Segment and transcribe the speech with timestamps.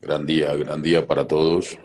[0.00, 1.76] Gran día, gran día para todos.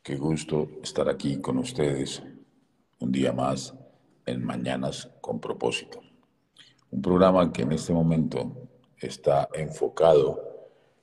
[0.00, 2.22] Qué gusto estar aquí con ustedes
[3.00, 3.74] un día más
[4.26, 6.00] en Mañanas con propósito.
[6.92, 10.40] Un programa que en este momento está enfocado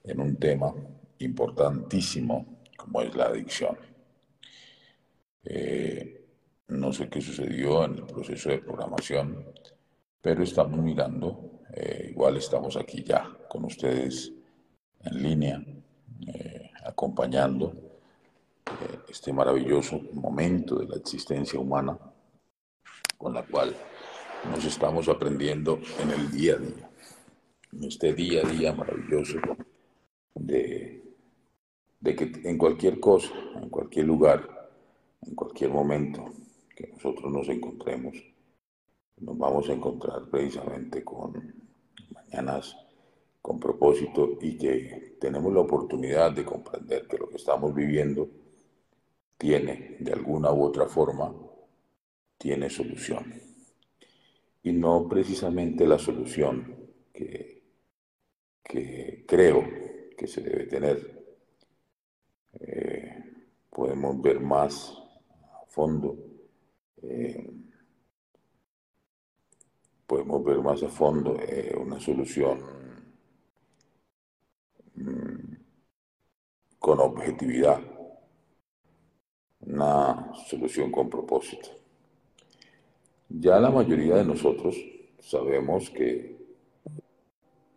[0.02, 0.74] en un tema
[1.18, 3.78] importantísimo como es la adicción.
[5.44, 6.26] Eh,
[6.70, 9.46] no sé qué sucedió en el proceso de programación,
[10.22, 14.32] pero estamos mirando eh, igual estamos aquí ya con ustedes
[15.04, 15.64] en línea,
[16.28, 17.74] eh, acompañando
[18.66, 21.98] eh, este maravilloso momento de la existencia humana
[23.18, 23.76] con la cual
[24.50, 26.90] nos estamos aprendiendo en el día a día,
[27.72, 29.38] en este día a día maravilloso
[30.36, 31.04] de,
[32.00, 33.32] de que en cualquier cosa,
[33.62, 34.72] en cualquier lugar,
[35.22, 36.26] en cualquier momento
[36.76, 38.18] que nosotros nos encontremos,
[39.18, 41.61] nos vamos a encontrar precisamente con
[43.42, 48.30] con propósito y que tenemos la oportunidad de comprender que lo que estamos viviendo
[49.38, 51.34] tiene, de alguna u otra forma,
[52.38, 53.34] tiene solución.
[54.64, 56.76] Y no precisamente la solución
[57.12, 57.64] que,
[58.64, 59.64] que creo
[60.16, 61.20] que se debe tener.
[62.60, 63.24] Eh,
[63.70, 64.94] podemos ver más
[65.54, 66.18] a fondo
[67.02, 67.50] eh,
[70.12, 72.60] podemos ver más a fondo eh, una solución
[74.96, 75.54] mm,
[76.78, 77.80] con objetividad,
[79.62, 81.70] una solución con propósito.
[83.30, 84.76] Ya la mayoría de nosotros
[85.18, 86.36] sabemos que,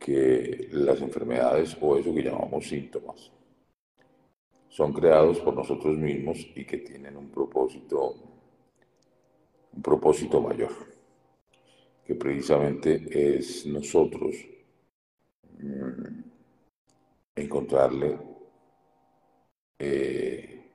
[0.01, 3.31] que las enfermedades o eso que llamamos síntomas
[4.69, 8.17] son creados por nosotros mismos y que tienen un propósito,
[9.73, 10.94] un propósito mayor
[12.05, 14.37] que precisamente es nosotros
[15.59, 16.23] mm,
[17.37, 18.19] encontrarle
[19.79, 20.71] eh,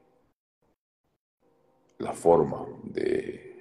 [1.99, 3.57] la forma de,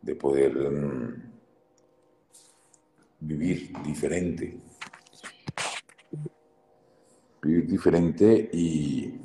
[0.00, 1.32] de poder mm,
[3.20, 4.58] vivir diferente.
[7.42, 9.18] Vivir diferente y,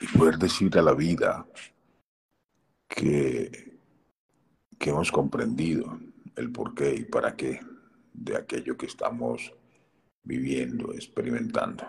[0.00, 1.46] y poder decir a la vida
[2.88, 3.71] que
[4.82, 5.96] que hemos comprendido
[6.34, 7.60] el porqué y para qué
[8.12, 9.54] de aquello que estamos
[10.24, 11.86] viviendo, experimentando.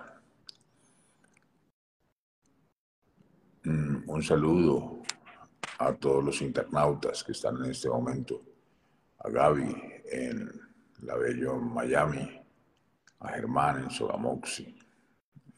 [3.64, 5.02] Mm, un saludo
[5.80, 8.44] a todos los internautas que están en este momento,
[9.18, 9.76] a Gaby
[10.12, 10.52] en
[11.02, 12.30] la Bello Miami,
[13.22, 14.78] a Germán en Sogamoxi,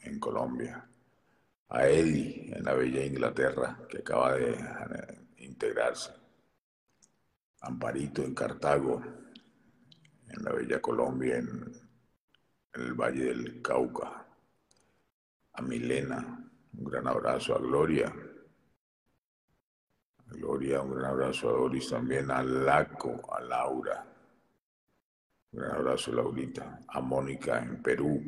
[0.04, 0.88] en Colombia,
[1.68, 4.56] a Eddie en la Bella Inglaterra, que acaba de
[5.40, 6.25] integrarse
[7.66, 9.02] Amparito en Cartago,
[10.30, 11.74] en la Bella Colombia, en,
[12.74, 14.28] el Valle del Cauca,
[15.54, 18.14] a Milena, un gran abrazo a Gloria,
[20.28, 24.06] Gloria, un gran abrazo a Doris también, a Laco, a Laura,
[25.52, 28.22] un gran abrazo Laurita, a Mónica en Perú.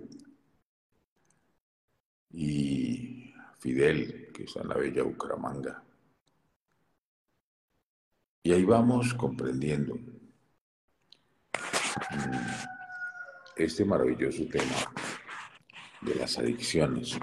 [2.31, 5.83] Y Fidel, que está en la Bella Bucaramanga.
[8.47, 10.07] Y ahí vamos comprendiendo mm,
[13.57, 14.89] este maravilloso tema
[15.99, 17.19] de las adicciones.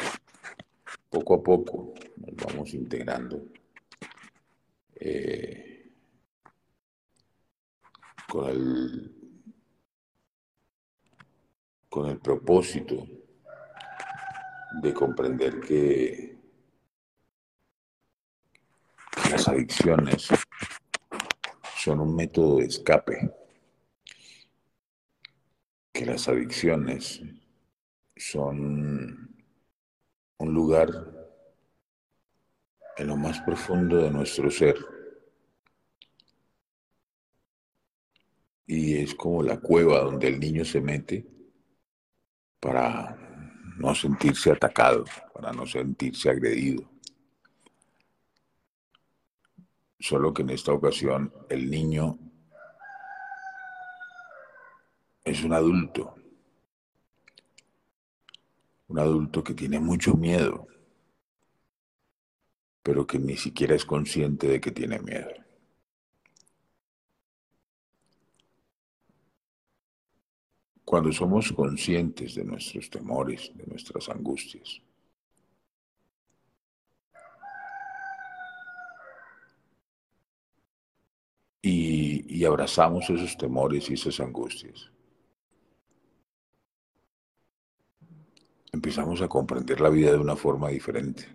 [1.09, 3.43] Poco a poco nos vamos integrando
[4.97, 5.95] eh,
[8.29, 9.15] con el
[11.89, 13.03] con el propósito
[14.83, 16.37] de comprender que
[19.31, 20.29] las adicciones
[21.85, 23.31] son un método de escape,
[25.93, 27.21] que las adicciones
[28.17, 29.37] son
[30.39, 30.89] un lugar
[32.97, 34.77] en lo más profundo de nuestro ser
[38.67, 41.27] y es como la cueva donde el niño se mete
[42.61, 43.15] para
[43.77, 45.05] no sentirse atacado,
[45.35, 46.94] para no sentirse agredido.
[49.99, 52.19] Solo que en esta ocasión el niño
[55.25, 56.15] es un adulto,
[58.89, 60.67] un adulto que tiene mucho miedo,
[62.83, 65.45] pero que ni siquiera es consciente de que tiene miedo.
[70.95, 74.81] cuando somos conscientes de nuestros temores, de nuestras angustias.
[81.67, 84.91] Y, abrazamos esos temores y esas angustias.
[88.71, 91.27] Empezamos a comprender la vida de una forma diferente.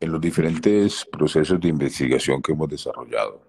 [0.00, 3.42] en los diferentes procesos de investigación que hemos desarrollado,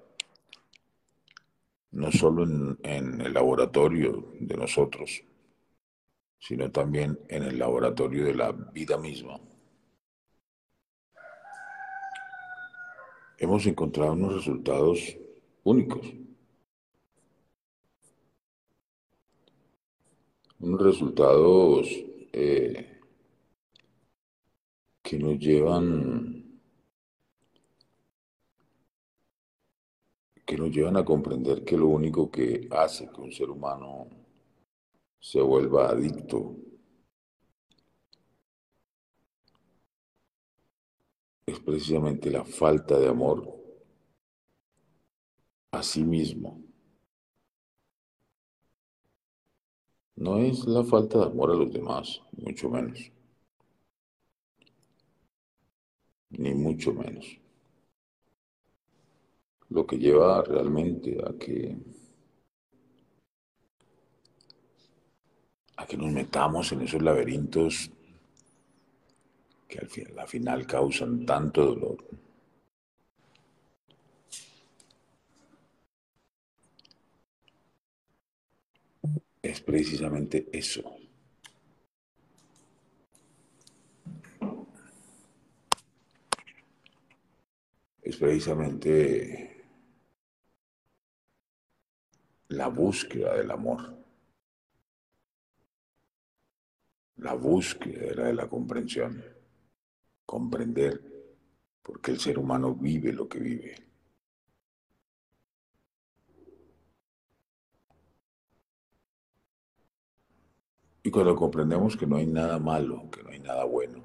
[1.91, 5.23] no solo en, el laboratorio de nosotros,
[6.39, 9.39] sino también en el laboratorio de la vida misma.
[13.41, 15.17] Hemos encontrado unos resultados
[15.63, 16.05] únicos.
[20.59, 21.87] Unos resultados
[22.33, 22.99] eh,
[25.01, 26.59] que nos llevan
[30.45, 34.09] que nos llevan a comprender que lo único que hace que un ser humano
[35.19, 36.57] se vuelva adicto
[41.51, 43.55] es precisamente la falta de amor
[45.71, 46.61] a sí mismo.
[50.15, 53.11] No es la falta de amor a los demás, mucho menos.
[56.31, 57.39] Ni mucho menos
[59.69, 61.77] lo que lleva realmente a que
[65.77, 67.91] a que nos metamos en esos laberintos
[69.69, 71.97] que al final, final causan tanto dolor.
[79.41, 80.83] Es precisamente eso.
[88.01, 89.65] Es precisamente
[92.47, 93.95] la búsqueda del amor,
[97.17, 99.23] la búsqueda de la comprensión,
[100.29, 101.01] comprender
[101.81, 103.75] por qué el ser humano vive lo que vive.
[111.01, 114.03] Y cuando comprendemos que no hay nada malo, que no hay nada bueno,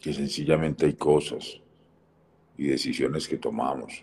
[0.00, 1.60] que sencillamente hay cosas
[2.58, 4.02] y decisiones que tomamos,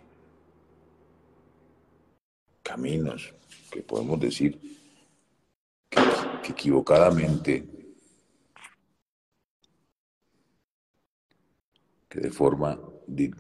[2.64, 3.34] caminos
[3.70, 4.79] que podemos decir
[6.50, 7.68] equivocadamente,
[12.10, 12.80] que de forma,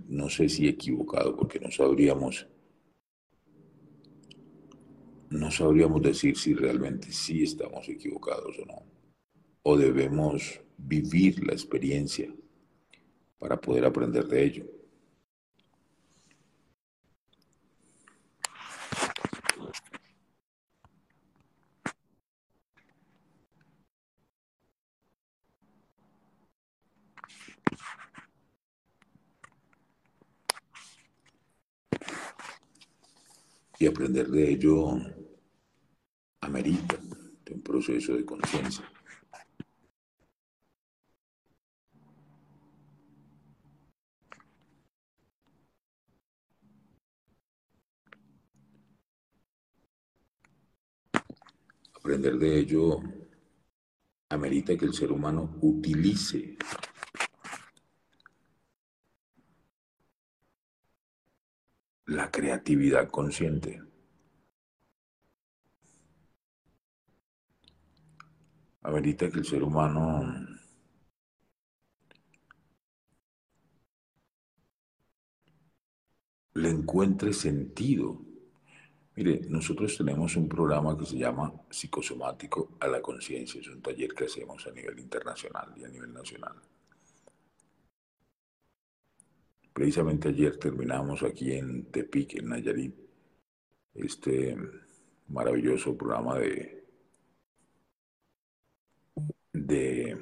[0.07, 2.47] no sé si equivocado, porque no sabríamos,
[5.29, 8.83] no sabríamos decir si realmente sí estamos equivocados o no,
[9.63, 12.33] o debemos vivir la experiencia
[13.37, 14.78] para poder aprender de ello.
[33.79, 34.91] Y aprender de ello
[36.41, 36.97] amerita
[37.45, 38.83] de un proceso de conciencia.
[51.93, 52.99] Aprender de ello
[54.29, 56.57] amerita que el ser humano utilice
[62.09, 63.81] la creatividad consciente.
[68.81, 70.47] a Amerita que el ser humano
[76.53, 78.21] le encuentre sentido.
[79.15, 83.61] Mire, nosotros tenemos un programa que se llama Psicosomático a la Conciencia.
[83.61, 86.55] Es un taller que hacemos a nivel internacional y a nivel nacional.
[89.79, 92.93] Precisamente ayer terminamos aquí en Tepic, en Nayarit,
[93.93, 94.57] este
[95.29, 96.85] maravilloso programa de,
[99.53, 100.17] de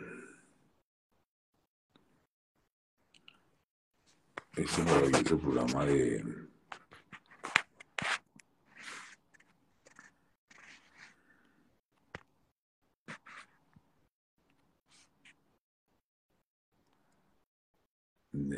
[4.57, 6.23] este maravilloso programa de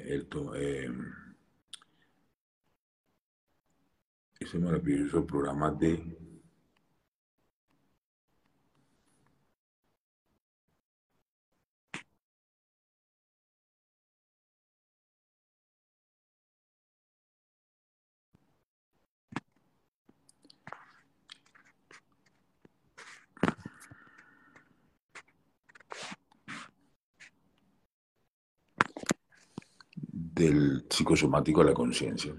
[0.09, 0.78] el, eh,
[4.49, 6.17] ese maravilloso programa de
[30.01, 32.33] del psicosomático a la conciencia.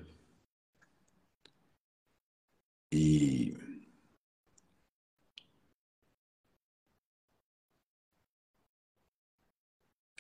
[3.01, 3.55] Y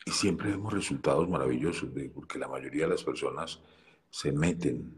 [0.06, 3.60] siempre vemos resultados maravillosos, porque la mayoría de las personas
[4.08, 4.94] se meten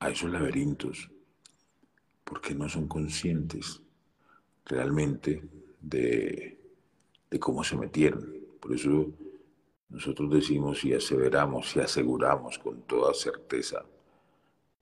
[0.00, 1.08] a esos laberintos
[2.24, 3.80] porque no son conscientes
[4.64, 5.48] realmente
[5.80, 6.58] de,
[7.30, 8.34] de cómo se metieron.
[8.60, 9.12] Por eso
[9.90, 13.84] nosotros decimos y aseveramos y aseguramos con toda certeza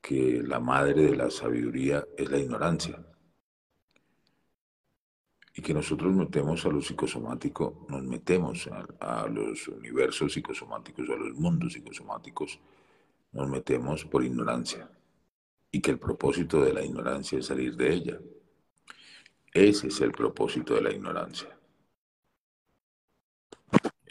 [0.00, 3.04] que la madre de la sabiduría es la ignorancia.
[5.54, 8.68] Y que nosotros metemos a lo psicosomático, nos metemos
[9.00, 12.60] a, los universos psicosomáticos, a los mundos psicosomáticos,
[13.32, 14.90] nos metemos por ignorancia.
[15.72, 18.20] Y que el propósito de la ignorancia es salir de ella.
[19.52, 21.58] Ese es el propósito de la ignorancia.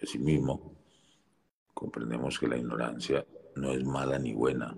[0.02, 0.76] Asimismo,
[1.74, 3.26] comprendemos que la ignorancia
[3.56, 4.76] no es mala ni buena.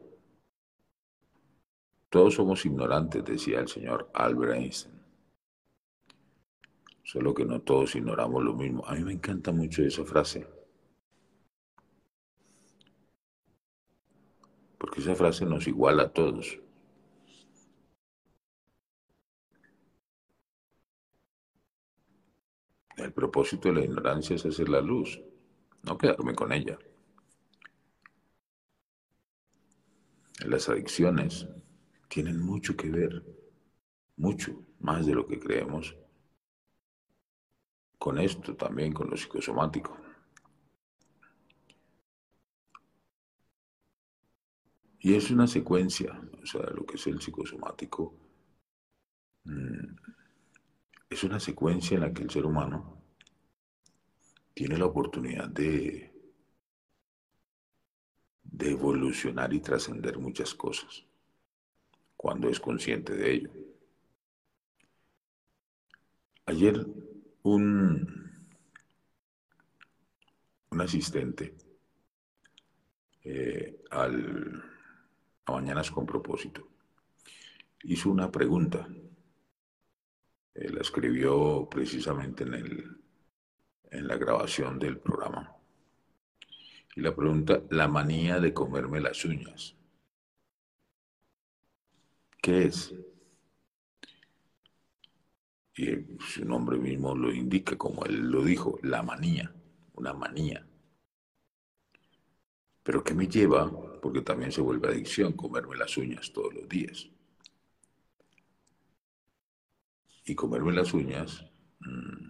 [2.09, 5.01] Todos somos ignorantes, decía el señor Albert Einstein.
[7.03, 8.85] Solo que no todos ignoramos lo mismo.
[8.85, 10.47] A mí me encanta mucho esa frase.
[14.77, 16.59] Porque esa frase nos iguala a todos.
[22.97, 25.21] El propósito de la ignorancia es hacer la luz
[25.83, 26.77] no quedarme con ella.
[30.45, 31.47] Las adicciones
[32.07, 33.23] tienen mucho que ver,
[34.15, 35.95] mucho más de lo que creemos,
[37.97, 39.97] con esto también, con lo psicosomático.
[44.99, 48.13] Y es una secuencia, o sea, lo que es el psicosomático,
[49.45, 49.95] mm,
[51.09, 53.01] es una secuencia en la que el ser humano
[54.53, 56.11] tiene la oportunidad de,
[58.43, 61.07] de evolucionar y trascender muchas cosas
[62.17, 63.51] cuando es consciente de ello.
[66.47, 66.85] Ayer
[67.43, 68.31] un,
[70.71, 71.55] un asistente
[73.23, 74.63] eh, al,
[75.45, 76.67] a Mañanas con propósito
[77.83, 78.87] hizo una pregunta.
[80.55, 82.97] Eh, la escribió precisamente en el,
[83.91, 85.55] en la grabación del programa.
[86.95, 89.75] Y la pregunta, la manía de comerme las uñas.
[92.47, 92.95] ¿Qué es?
[95.75, 99.53] Y su nombre mismo lo indica, como él lo dijo, la manía,
[99.95, 100.65] una manía.
[102.83, 103.69] Pero ¿qué me lleva?
[104.01, 107.09] Porque también se vuelve adicción comerme las uñas todos los días.
[110.23, 111.43] Y comerme las uñas
[111.81, 112.29] mm,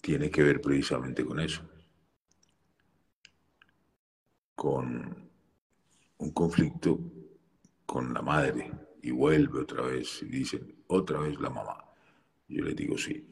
[0.00, 1.60] tiene que ver precisamente con eso,
[4.54, 5.31] con
[6.22, 7.00] un conflicto
[7.84, 8.70] con la madre
[9.02, 11.84] y vuelve otra vez y dicen, otra vez la mamá.
[12.46, 13.28] Yo le digo, sí,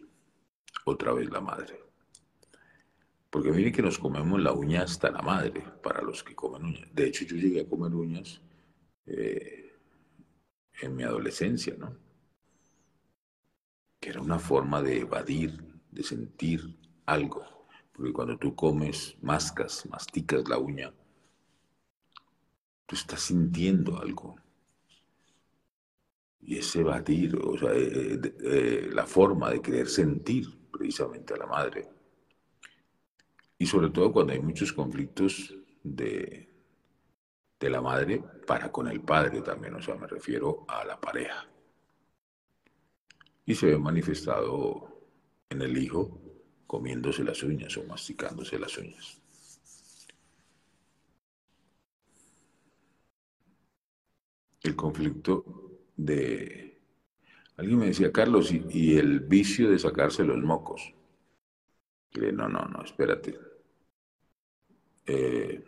[0.84, 1.78] otra vez la madre.
[3.30, 6.92] Porque miren que nos comemos la uña hasta la madre, para los que comen uñas.
[6.92, 8.40] De hecho, yo llegué a comer uñas
[9.06, 9.72] eh,
[10.82, 11.96] en mi adolescencia, ¿no?
[14.00, 17.68] Que era una forma de evadir de sentir algo.
[17.92, 20.92] Porque cuando tú comes, mascas, masticas la uña,
[22.90, 24.36] tú estás sintiendo algo.
[26.42, 31.46] y ese batir, o sea, eh, eh, la forma de querer sentir precisamente a la
[31.46, 31.88] madre.
[33.58, 35.54] Y sobre todo cuando hay muchos conflictos
[35.84, 36.48] de,
[37.60, 41.46] de la madre para con el padre también, o sea, me refiero a la pareja.
[43.46, 44.88] Y se ve manifestado
[45.48, 46.20] en el hijo
[46.66, 49.19] comiéndose las uñas o masticándose las uñas.
[54.62, 56.80] El conflicto de...
[57.56, 60.94] Alguien me decía, Carlos, ¿y, el vicio de sacarse los mocos?
[62.14, 63.38] no, no, no, espérate.
[65.06, 65.64] Eh,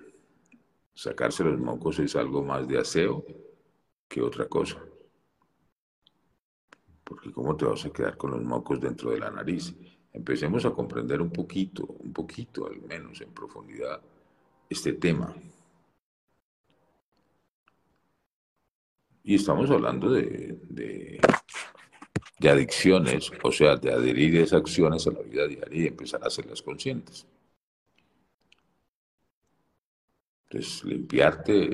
[0.95, 3.25] sacarse los mocos es algo más de aseo
[4.09, 4.83] que otra cosa.
[7.05, 9.75] Porque ¿cómo te vas a quedar con los mocos dentro de la nariz?
[10.13, 14.01] Empecemos a comprender un poquito, un poquito al menos en profundidad
[14.69, 15.35] este tema.
[19.25, 21.21] Y estamos hablando de, de,
[22.51, 26.61] adicciones, o sea, de adherir esas acciones a la vida diaria y empezar a hacerlas
[26.61, 27.27] conscientes.
[30.51, 31.69] Entonces, limpiarte,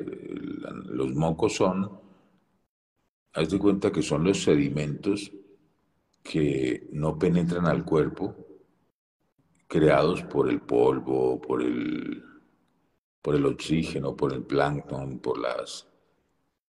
[0.84, 2.00] los mocos son,
[3.32, 5.32] haz de cuenta que son los sedimentos
[6.22, 8.36] que no penetran al cuerpo,
[9.66, 12.22] creados por el polvo, por el,
[13.22, 15.87] por el oxígeno, por el plancton, por las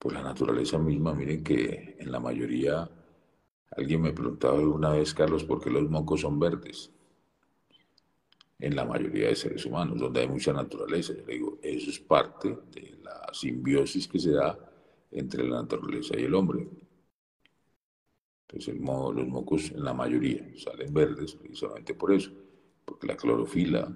[0.02, 1.14] por la naturaleza misma.
[1.14, 2.90] Miren que en la mayoría,
[3.70, 6.90] alguien me preguntaba alguna vez, Carlos, ¿por qué los mocos son verdes?
[8.58, 11.14] En la mayoría de seres humanos, donde hay mucha naturaleza.
[11.14, 14.58] Yo le digo, eso es parte de la simbiosis que se da
[15.12, 16.68] entre la naturaleza y el hombre.
[18.48, 22.32] Entonces, los mocos en la mayoría salen verdes precisamente por eso,
[22.84, 23.88] porque la clorofila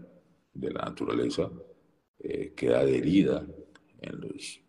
[0.55, 1.51] de la naturaleza
[2.21, 3.45] eh, queda adherida
[4.01, 4.66] en los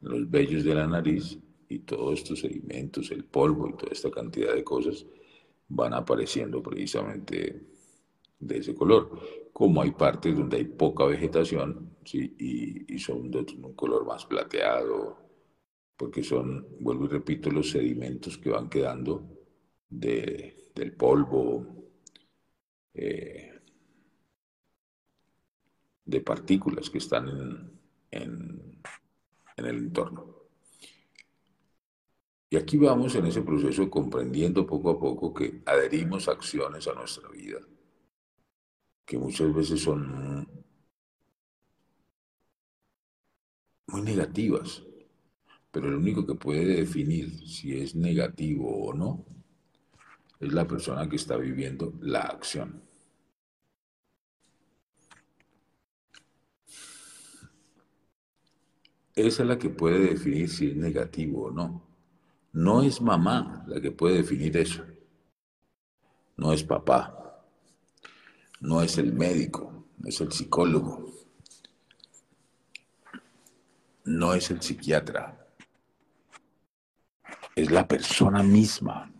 [0.00, 1.38] los vellos de la nariz
[1.68, 5.04] y todos estos sedimentos, el polvo y toda esta cantidad de cosas
[5.68, 7.66] van apareciendo precisamente
[8.38, 9.20] de ese color.
[9.52, 12.34] Como hay partes donde hay poca vegetación ¿sí?
[12.88, 15.18] y, son de un color más plateado,
[15.96, 19.24] porque son, vuelvo y repito, los sedimentos que van quedando
[19.90, 21.66] del polvo,
[22.94, 23.52] eh,
[26.04, 27.78] de partículas que están en
[28.10, 28.77] en
[29.66, 30.38] el entorno.
[32.50, 37.28] Y aquí vamos en ese proceso comprendiendo poco a poco que adherimos acciones a nuestra
[37.28, 37.58] vida,
[39.04, 40.48] que muchas veces son
[43.88, 44.82] muy negativas,
[45.70, 49.26] pero el único que puede definir si es negativo o no
[50.40, 52.87] es la persona que está viviendo la acción.
[59.18, 61.82] Esa es la que puede definir si es negativo o no.
[62.52, 64.84] No es mamá la que puede definir eso.
[66.36, 67.42] No es papá.
[68.60, 69.86] No es el médico.
[69.98, 71.12] No es el psicólogo.
[74.04, 75.48] No es el psiquiatra.
[77.56, 79.12] Es la persona misma.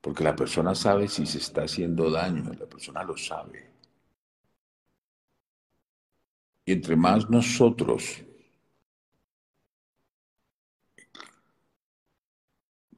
[0.00, 2.50] Porque la persona sabe si se está haciendo daño.
[2.58, 3.73] La persona lo sabe.
[6.64, 8.24] Y entre más nosotros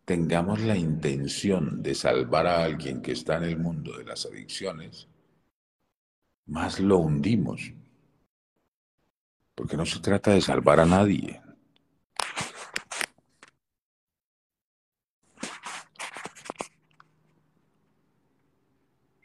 [0.04, 5.08] tengamos la intención de salvar a alguien que está en el mundo de las adicciones,
[6.46, 7.72] más lo hundimos.
[9.56, 11.42] Porque no se trata de salvar a nadie.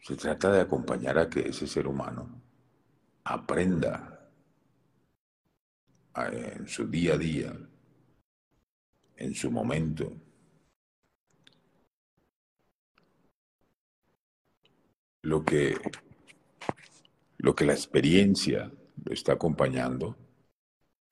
[0.01, 2.41] Se trata de acompañar a que ese ser humano
[3.23, 4.20] aprenda
[6.15, 7.53] en su día a día,
[9.15, 10.11] en su momento.
[15.23, 15.75] Lo que,
[17.37, 18.71] lo que la experiencia
[19.03, 20.17] lo está acompañando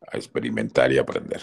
[0.02, 1.42] a experimentar y aprender.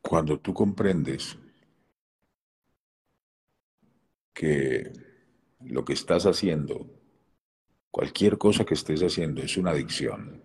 [0.00, 1.38] Cuando tú comprendes
[4.32, 4.92] que
[5.60, 6.86] lo que estás haciendo,
[7.90, 10.42] cualquier cosa que estés haciendo es una adicción,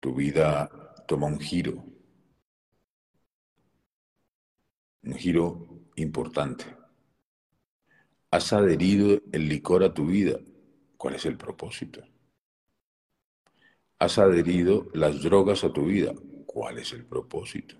[0.00, 0.70] tu vida
[1.06, 1.84] toma un giro,
[5.02, 6.64] un giro importante.
[8.30, 10.38] Has adherido el licor a tu vida.
[10.96, 12.02] ¿Cuál es el propósito?
[13.98, 16.12] Has adherido las drogas a tu vida.
[16.46, 17.76] ¿Cuál es el propósito?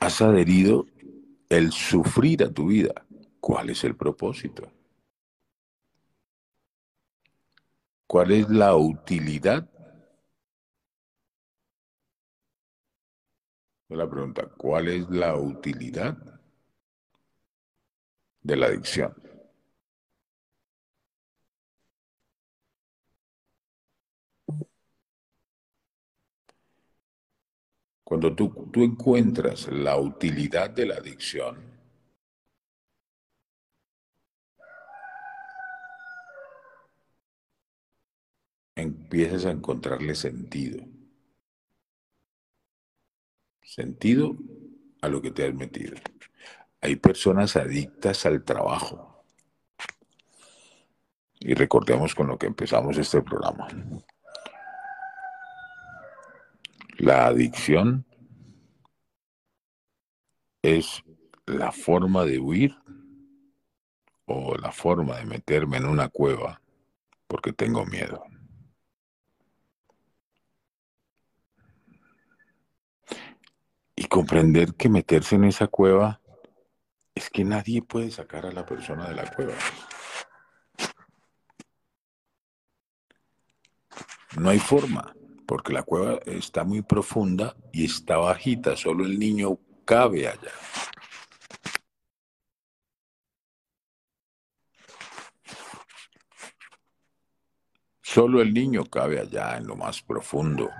[0.00, 0.86] Has adherido
[1.50, 3.06] el sufrir a tu vida.
[3.38, 4.72] ¿Cuál es el propósito?
[8.06, 9.70] ¿Cuál es la utilidad?
[13.88, 16.16] La pregunta, ¿cuál es la utilidad
[18.42, 19.29] de la adicción?
[28.10, 31.62] Cuando tú, tú encuentras la utilidad de la adicción,
[38.74, 40.84] empiezas a encontrarle sentido.
[43.62, 44.36] Sentido
[45.02, 45.96] a lo que te has metido.
[46.80, 49.22] Hay personas adictas al trabajo.
[51.38, 53.68] Y recordemos con lo que empezamos este programa.
[57.00, 58.04] La adicción
[60.60, 61.02] es
[61.46, 62.76] la forma de huir
[64.26, 66.60] o la forma de meterme en una cueva
[67.26, 68.22] porque tengo miedo.
[73.96, 76.20] Y comprender que meterse en esa cueva
[77.14, 79.54] es que nadie puede sacar a la persona de la cueva.
[84.36, 85.14] No hay forma
[85.50, 90.52] porque la cueva está muy profunda y está bajita, solo el niño cabe allá.
[98.00, 100.70] Solo el niño cabe allá en lo más profundo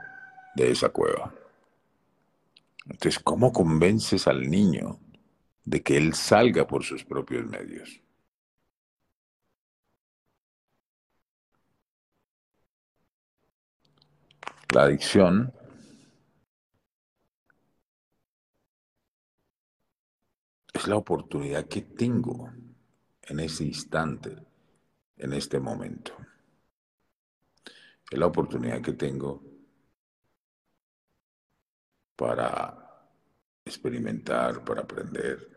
[0.54, 1.34] de esa cueva.
[2.84, 5.00] Entonces, ¿cómo convences al niño
[5.64, 8.00] de que él salga por sus propios medios?
[14.72, 15.52] La adicción
[20.72, 22.52] es la oportunidad que tengo
[23.22, 24.36] en ese instante,
[25.16, 26.16] en este momento.
[28.08, 29.42] Es la oportunidad que tengo
[32.14, 33.08] para
[33.64, 35.48] experimentar, para aprender.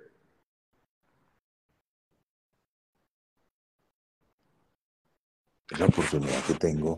[5.69, 6.97] Es la oportunidad que tengo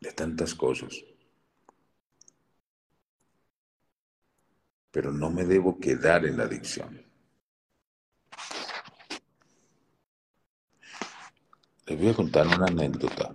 [0.00, 1.04] de tantas cosas.
[4.90, 7.04] Pero no me debo quedar en la adicción.
[11.86, 13.32] Les voy a contar una anécdota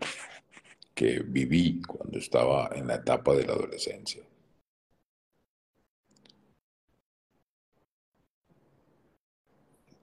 [0.94, 4.24] que viví cuando estaba en la etapa de la adolescencia.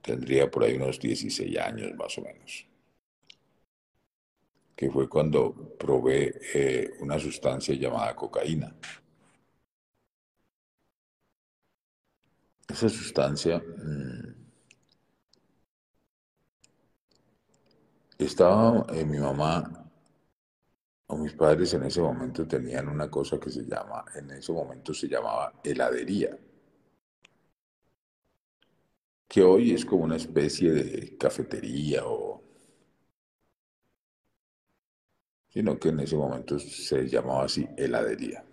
[0.01, 2.70] Tendría por ahí unos 16 años más o menos
[4.81, 8.75] que fue cuando probé eh, una sustancia llamada cocaína.
[12.67, 14.33] Esa sustancia mm,
[18.17, 19.91] estaba eh, mi mamá
[21.05, 24.95] o mis padres en ese momento tenían una cosa que se llama, en ese momento
[24.95, 26.35] se llamaba heladería,
[29.27, 32.50] que hoy es como una especie de cafetería o
[35.53, 38.43] sino que en ese momento se llamaba así heladería.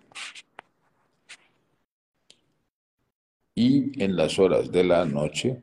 [3.55, 5.61] Y en las horas de la noche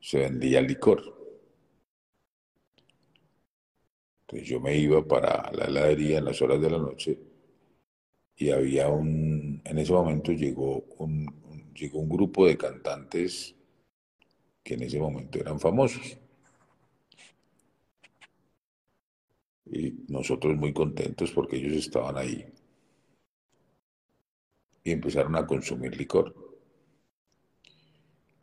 [0.00, 1.14] se vendía licor.
[4.22, 7.18] Entonces yo me iba para la heladería en las horas de la noche
[8.36, 13.54] y había un, en ese momento llegó un, llegó un grupo de cantantes
[14.62, 16.18] que en ese momento eran famosos.
[19.70, 22.46] Y nosotros muy contentos porque ellos estaban ahí.
[24.82, 26.34] Y empezaron a consumir licor.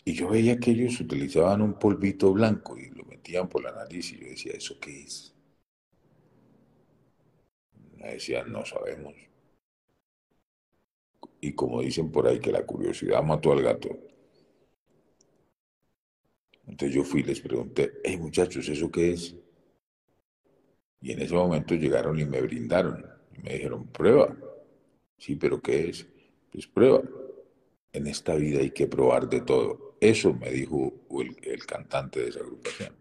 [0.06, 4.12] Y yo veía que ellos utilizaban un polvito blanco y lo metían por la nariz
[4.14, 5.34] y yo decía, ¿eso qué es?
[7.98, 9.16] Me decían, no sabemos.
[11.42, 13.90] Y como dicen por ahí que la curiosidad mató al gato.
[16.68, 19.36] Entonces yo fui y les pregunté, hey muchachos, ¿eso qué es?
[21.06, 23.06] Y en ese momento llegaron y me brindaron.
[23.44, 24.36] me dijeron, prueba.
[25.20, 26.08] Sí, pero ¿qué es?
[26.52, 27.04] Pues prueba.
[27.94, 29.98] En esta vida hay que probar de todo.
[30.02, 32.96] Eso me dijo el, el cantante de esa agrupación.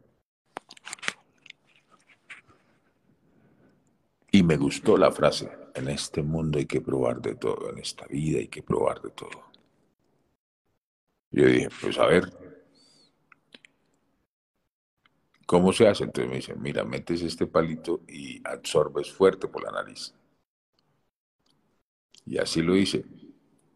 [4.33, 8.07] Y me gustó la frase, en este mundo hay que probar de todo, en esta
[8.07, 9.45] vida hay que probar de todo.
[11.31, 12.44] Yo dije, pues a ver,
[15.47, 16.05] ¿Cómo se hace?
[16.05, 20.15] Entonces me dicen, mira, metes este palito y absorbes fuerte por la nariz.
[22.27, 23.03] Y así lo hice,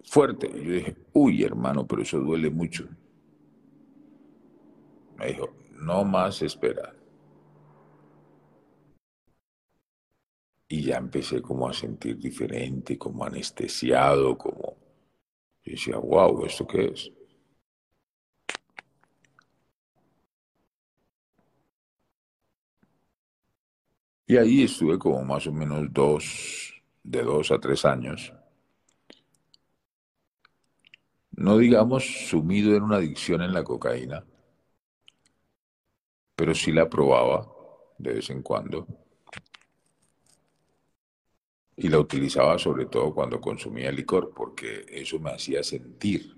[0.04, 0.48] fuerte.
[0.54, 2.88] Y yo dije, uy, hermano, pero eso duele mucho.
[5.18, 6.94] Me dijo, no más espera.
[10.66, 14.76] Y ya empecé como a sentir diferente, como anestesiado, como...
[15.64, 17.12] Y decía, wow, ¿esto qué es?
[24.30, 28.30] Y ahí estuve como más o menos dos, de dos a tres años.
[31.30, 34.22] No digamos sumido en una adicción en la cocaína,
[36.36, 37.50] pero sí la probaba
[37.96, 38.86] de vez en cuando.
[41.76, 46.36] Y la utilizaba sobre todo cuando consumía licor, porque eso me hacía sentir.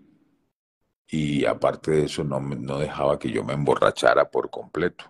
[1.08, 5.06] Y aparte de eso, no, no dejaba que yo me emborrachara por completo.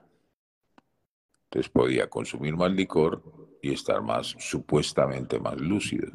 [1.50, 3.24] Entonces podía consumir más licor
[3.60, 6.12] y estar más, supuestamente más lúcido.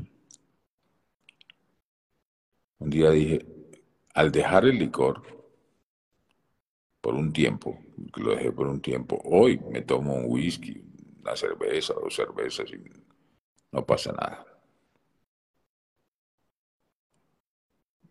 [2.79, 3.45] Un día dije,
[4.13, 5.21] al dejar el licor,
[7.01, 7.77] por un tiempo,
[8.15, 10.81] lo dejé por un tiempo, hoy me tomo un whisky,
[11.21, 12.81] una cerveza, dos cervezas y
[13.73, 14.45] no pasa nada.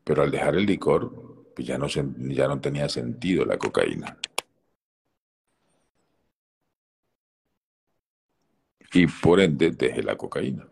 [0.05, 4.19] Pero al dejar el licor, pues ya no, ya no tenía sentido la cocaína.
[8.95, 10.69] Y por ende dejé la cocaína.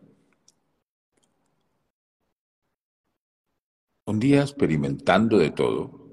[4.05, 6.03] Un día experimentando de todo,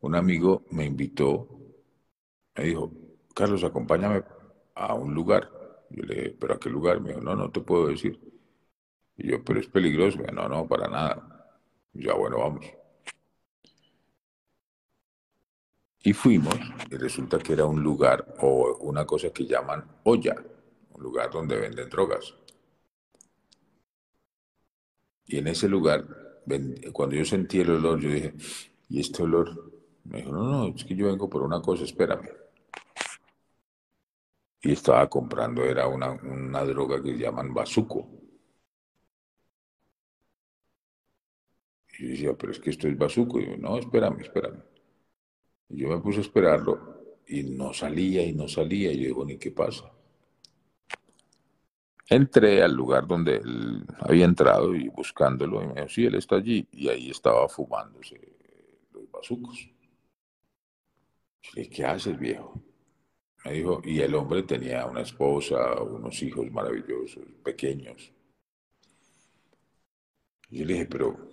[0.00, 1.48] un amigo me invitó,
[2.56, 2.92] me dijo,
[3.34, 4.24] Carlos, acompáñame
[4.74, 5.50] a un lugar.
[5.90, 7.00] Yo le dije, ¿pero a qué lugar?
[7.00, 8.18] Me dijo, no, no te puedo decir.
[9.16, 10.18] Y yo, pero es peligroso.
[10.32, 11.58] no, no, para nada.
[11.92, 12.66] Y yo, ah, bueno, vamos.
[16.04, 16.54] Y fuimos,
[16.90, 20.36] y resulta que era un lugar o una cosa que llaman olla
[20.92, 22.34] un lugar donde venden drogas.
[25.26, 26.04] Y en ese lugar,
[26.92, 28.34] cuando yo sentí el olor, yo dije,
[28.90, 29.72] ¿y este olor?
[30.04, 32.28] Me dijo, no, no, es que yo vengo por una cosa, espérame.
[34.62, 38.06] Y estaba comprando, era una, una droga que llaman bazuco.
[41.98, 43.40] Y yo decía, pero es que esto es bazuco.
[43.40, 44.73] Y yo, no, espérame, espérame.
[45.68, 46.94] Y yo me puse a esperarlo
[47.26, 48.92] y no salía y no salía.
[48.92, 49.90] Y yo digo, ¿ni qué pasa?
[52.08, 56.36] Entré al lugar donde él había entrado y buscándolo, y me dijo, sí, él está
[56.36, 58.20] allí, y ahí estaba fumándose
[58.92, 59.70] los bazucos.
[61.70, 62.60] ¿qué haces, viejo?
[63.44, 68.12] Me dijo, y el hombre tenía una esposa, unos hijos maravillosos, pequeños.
[70.50, 71.28] Y yo le dije, pero,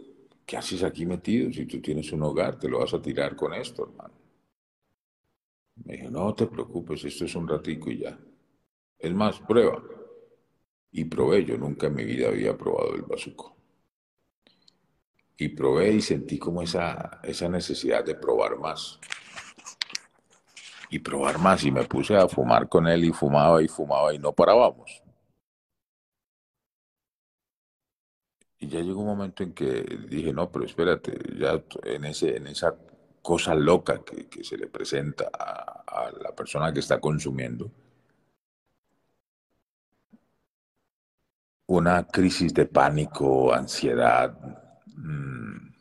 [0.46, 1.52] ¿qué haces aquí metido?
[1.52, 4.21] Si tú tienes un hogar, te lo vas a tirar con esto, hermano.
[5.86, 8.18] Me dijo, no te preocupes, esto es un ratico y ya.
[9.00, 9.82] Es más, prueba
[10.92, 11.46] y probé.
[11.46, 13.56] Yo nunca en mi vida había probado el bazuco.
[15.38, 19.00] Y probé y sentí como esa, esa necesidad de probar más.
[20.90, 21.64] Y probar más.
[21.64, 25.02] Y me puse a fumar con él y fumaba y fumaba y no parábamos.
[28.60, 32.46] Y ya llegó un momento en que dije, no, pero espérate, ya en, ese, en
[32.46, 32.78] esa
[33.22, 37.72] cosa loca que, se le presenta a la persona que está consumiendo,
[41.72, 44.38] una crisis de pánico, ansiedad,
[44.88, 45.72] mm,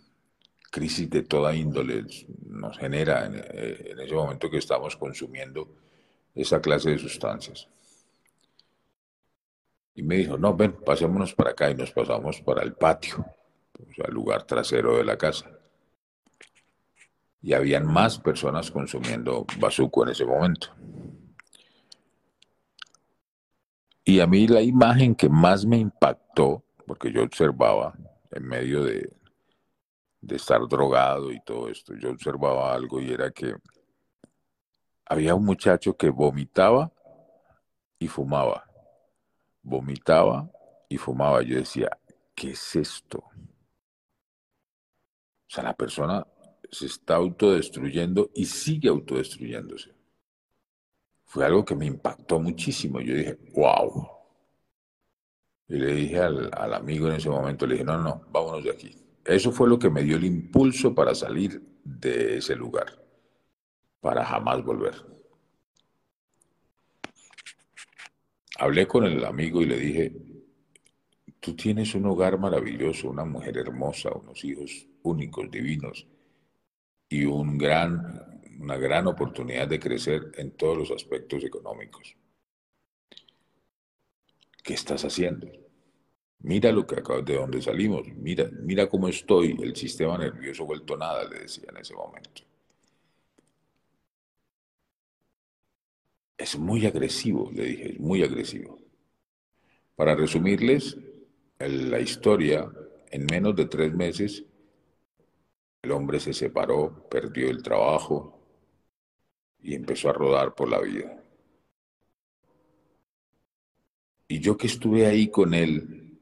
[0.71, 2.07] crisis de toda índole
[2.47, 5.69] nos genera eh, en, ese momento que estamos consumiendo
[6.35, 7.69] esa clase de sustancias.
[9.97, 13.27] Y me dijo, no, ven, pasémonos para acá y nos pasamos para el patio,
[13.97, 15.51] sea, el lugar trasero de la casa.
[17.43, 20.69] Y habían más personas consumiendo bazuco en ese momento.
[24.05, 27.95] Y a mí la imagen que más me impactó, porque yo observaba
[28.33, 29.09] en medio de,
[30.29, 33.55] estar drogado y todo esto, yo observaba algo y era que
[35.07, 36.93] había un muchacho que vomitaba
[37.99, 38.65] y fumaba,
[39.63, 40.51] vomitaba
[40.89, 41.43] y fumaba.
[41.43, 41.91] Yo decía,
[42.35, 43.19] ¿qué es esto?
[43.19, 43.33] O
[45.47, 46.27] sea, la persona
[46.71, 50.01] se está autodestruyendo y sigue autodestruyéndose
[51.31, 53.01] fue algo que me impactó muchísimo.
[53.01, 54.09] Yo dije, wow.
[55.69, 58.97] Y le dije al, amigo en ese momento, le dije, no, no, vámonos de aquí.
[59.25, 63.01] Eso fue lo que me dio el impulso para salir de ese lugar,
[64.01, 64.95] para jamás volver.
[68.59, 70.13] Hablé con el amigo y le dije,
[71.39, 76.09] tú tienes un hogar maravilloso, una mujer hermosa, unos hijos únicos, divinos
[77.11, 82.15] y un gran una gran oportunidad de crecer en todos los aspectos económicos.
[84.63, 85.51] ¿Qué estás haciendo?
[86.41, 90.97] Mira lo que acabo de donde salimos, mira, mira cómo estoy, el sistema nervioso vuelto
[90.97, 92.43] nada, le decía en ese momento.
[96.37, 98.79] Es muy agresivo, le dije, es muy agresivo.
[99.97, 100.97] Para resumirles
[101.59, 102.71] la historia,
[103.11, 104.45] en menos de tres meses,
[105.83, 108.39] el hombre se separó, perdió el trabajo
[109.63, 111.23] y empezó a rodar por la vida.
[114.29, 116.19] Y yo que estuve ahí con él,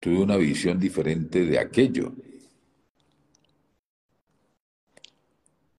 [0.00, 2.12] tuve una visión diferente de aquello.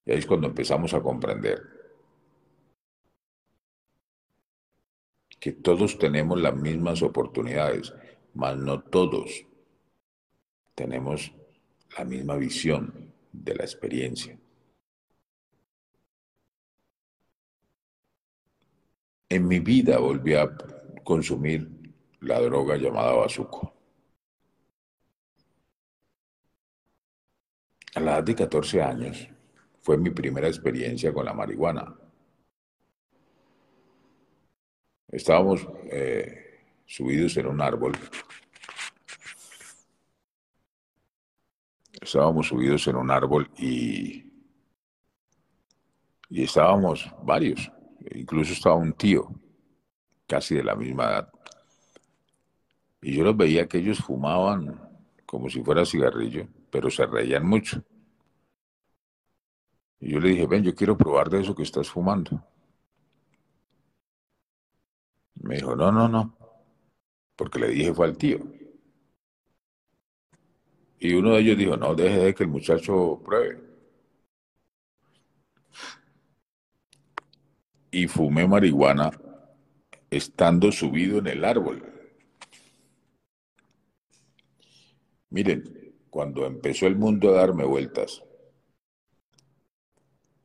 [0.05, 1.61] Y ahí es cuando empezamos a comprender
[5.39, 7.93] que todos tenemos las mismas oportunidades,
[8.33, 9.45] mas no todos
[10.73, 11.31] tenemos
[11.97, 14.37] la misma visión de la experiencia.
[19.29, 20.49] En mi vida volví a
[21.03, 21.69] consumir
[22.21, 23.73] la droga llamada bazuco.
[27.95, 29.27] A la edad de 14 años
[29.81, 31.95] fue mi primera experiencia con la marihuana.
[35.09, 37.93] Estábamos eh, subidos en un árbol.
[42.01, 44.23] Estábamos subidos en un árbol y,
[46.29, 47.71] y estábamos varios.
[48.15, 49.29] Incluso estaba un tío,
[50.27, 51.29] casi de la misma edad.
[53.01, 54.81] Y yo los veía que ellos fumaban
[55.25, 57.83] como si fuera cigarrillo pero se reían mucho.
[59.99, 62.43] Y yo le dije, ven, yo quiero probar de eso que estás fumando.
[65.35, 66.37] Me dijo, no, no, no,
[67.35, 68.39] porque le dije fue al tío.
[70.99, 73.61] Y uno de ellos dijo, no, deje de que el muchacho pruebe.
[77.91, 79.11] Y fumé marihuana
[80.09, 81.83] estando subido en el árbol.
[85.29, 88.23] Miren, cuando empezó el mundo a darme vueltas,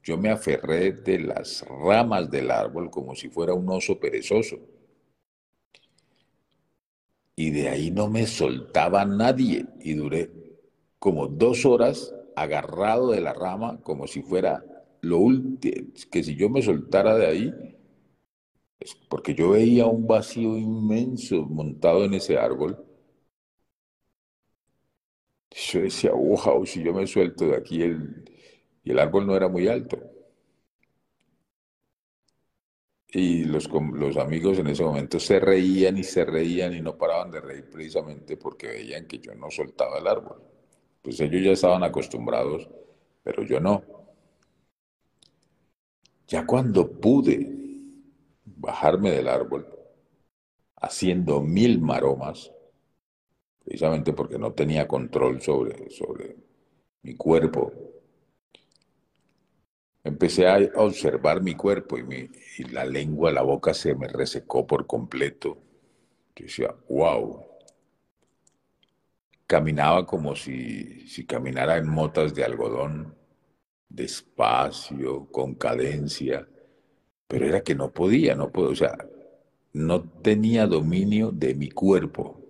[0.02, 4.58] yo me aferré de las ramas del árbol como si fuera un oso perezoso.
[7.36, 10.30] Y de ahí no me soltaba nadie y duré
[10.98, 14.64] como dos horas agarrado de la rama como si fuera
[15.00, 17.54] lo último, que si yo me soltara de ahí,
[19.08, 22.84] porque yo veía un vacío inmenso montado en ese árbol
[25.72, 28.24] yo decía, wow, si yo me suelto de aquí, el,
[28.84, 29.98] y el árbol no era muy alto.
[33.12, 37.30] Y los, los amigos en ese momento se reían y se reían y no paraban
[37.30, 40.42] de reír precisamente porque veían que yo no soltaba el árbol.
[41.02, 42.68] Pues ellos ya estaban acostumbrados,
[43.22, 43.82] pero yo no.
[46.26, 47.36] Ya cuando pude
[48.44, 49.68] bajarme del árbol,
[50.76, 52.52] haciendo mil maromas,
[53.64, 56.36] precisamente porque no tenía control sobre, sobre
[57.02, 57.72] mi cuerpo.
[60.04, 64.66] Empecé a observar mi cuerpo y, mi, y la lengua, la boca se me resecó
[64.66, 65.58] por completo.
[66.36, 67.44] Yo decía, wow.
[69.46, 73.14] Caminaba como si, si caminara en motas de algodón,
[73.88, 76.48] despacio, con cadencia,
[77.28, 78.96] pero era que no podía, no puedo, o sea,
[79.74, 82.40] no tenía dominio de mi cuerpo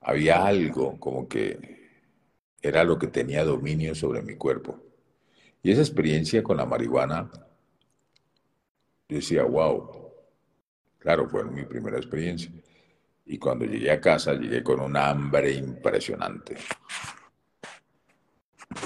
[0.00, 1.58] había algo como que
[2.62, 4.80] era lo que tenía dominio sobre mi cuerpo.
[5.62, 7.30] Y esa experiencia con la marihuana,
[9.08, 10.12] yo decía, wow,
[10.98, 12.50] claro, fue mi primera experiencia.
[13.26, 16.56] Y cuando llegué a casa, llegué con un hambre impresionante.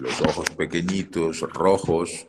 [0.03, 2.27] Los ojos pequeñitos, rojos.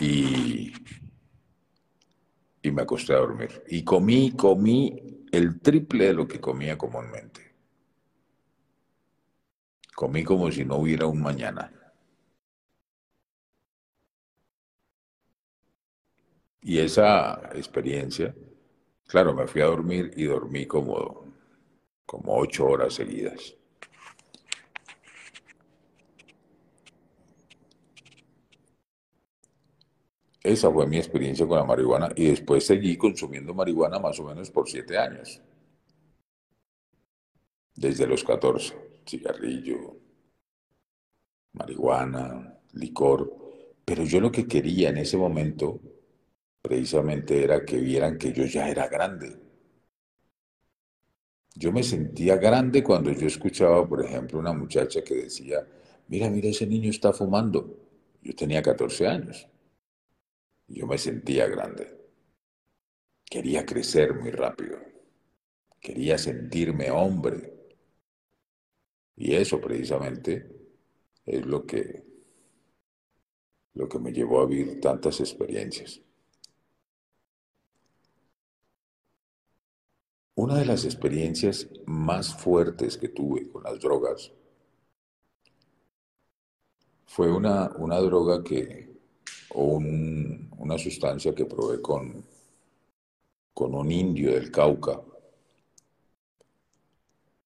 [0.00, 0.72] Y
[2.64, 3.62] y me acosté a dormir.
[3.68, 7.43] Y comí, comí el triple de lo que comía comúnmente.
[10.00, 11.72] Comí como si no hubiera un mañana.
[16.62, 18.34] Y esa experiencia,
[19.06, 21.26] claro, me fui a dormir y dormí como,
[22.06, 23.56] como ocho horas seguidas.
[30.44, 34.48] Esa fue mi experiencia con la marihuana y después seguí consumiendo marihuana más o menos
[34.48, 35.42] por siete años.
[37.76, 38.74] Desde los 14,
[39.06, 39.96] cigarrillo,
[41.58, 42.26] marihuana,
[42.74, 43.20] licor.
[43.86, 45.80] Pero yo lo que quería en ese momento
[46.62, 49.36] precisamente era que vieran que yo ya era grande.
[51.56, 55.66] Yo me sentía grande cuando yo escuchaba, por ejemplo, una muchacha que decía,
[56.08, 57.76] mira, mira, ese niño está fumando.
[58.22, 59.48] Yo tenía 14 años.
[60.68, 61.86] Yo me sentía grande.
[63.26, 64.78] Quería crecer muy rápido.
[65.80, 67.53] Quería sentirme hombre.
[69.16, 70.50] Y eso precisamente
[71.24, 72.04] es lo que,
[73.74, 76.00] lo que me llevó a vivir tantas experiencias.
[80.36, 84.32] Una de las experiencias más fuertes que tuve con las drogas
[87.06, 88.96] fue una, una droga que,
[89.50, 92.24] o una sustancia que probé con,
[93.52, 95.00] con un indio del Cauca,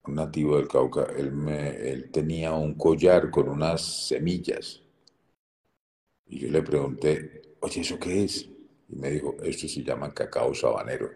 [0.09, 1.07] nativo del Cauca.
[1.17, 4.83] Él, me, él tenía un collar con unas semillas.
[6.27, 8.49] Y yo le pregunté, oye, ¿eso qué es?
[8.89, 11.11] Y me dijo, esto se llama cacao sabanero.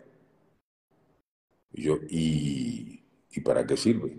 [1.73, 4.17] Y yo, ¿y, ¿y para qué sirve?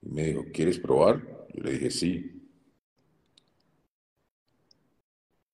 [0.00, 1.46] Y me dijo, ¿quieres probar?
[1.52, 2.32] Yo le dije, sí.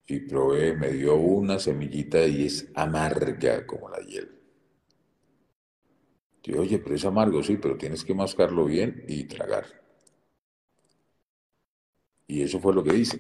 [0.06, 4.41] Y probé, me dio una semillita y es amarga como la hiel.
[6.44, 9.64] Yo, oye, pero es amargo, sí, pero tienes que mascarlo bien y tragar.
[12.26, 13.16] Y eso fue lo que hice.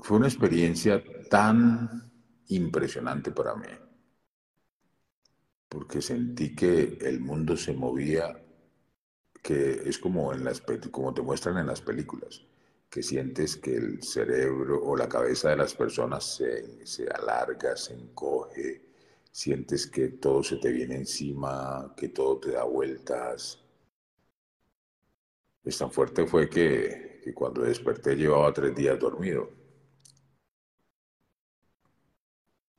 [0.00, 2.12] Fue una experiencia tan
[2.48, 3.68] impresionante para mí,
[5.68, 8.26] porque sentí que el mundo se movía,
[9.42, 12.42] que es como, en las, como te muestran en las películas,
[12.92, 17.94] que sientes que el cerebro o la cabeza de las personas se, se alarga, se
[17.94, 18.82] encoge,
[19.30, 23.64] sientes que todo se te viene encima, que todo te da vueltas.
[25.64, 29.50] Es tan fuerte fue que, que cuando desperté llevaba tres días dormido.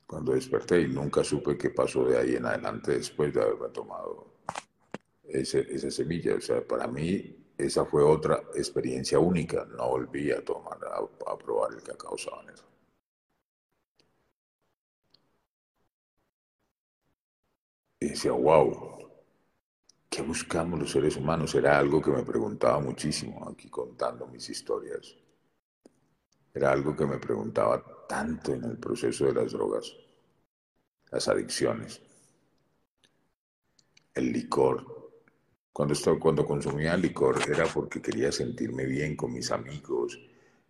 [0.06, 4.36] cuando desperté y nunca supe qué pasó de ahí en adelante después de haberme tomado
[5.24, 6.36] esa semilla.
[6.36, 9.66] O sea, para mí esa fue otra experiencia única.
[9.66, 12.64] No volví a tomar, a, probar el cacao sabanero.
[18.00, 19.10] Y decía, wow,
[20.10, 21.56] ¿qué buscamos los seres humanos?
[21.56, 25.16] Era algo que me preguntaba muchísimo aquí contando mis historias.
[26.54, 29.96] Era algo que me preguntaba tanto en el proceso de las drogas,
[31.12, 32.02] las adicciones,
[34.14, 35.03] el licor.
[35.74, 40.20] Cuando, estaba, cuando consumía licor era porque quería sentirme bien con mis amigos,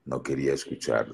[0.05, 1.07] no quería escuchar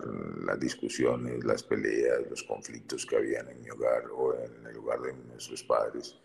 [0.45, 5.01] las discusiones, las peleas, los conflictos que habían en mi hogar o en el hogar
[5.01, 6.15] de nuestros padres.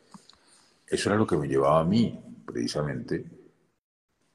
[0.86, 3.24] Eso era lo que me llevaba a mí, precisamente,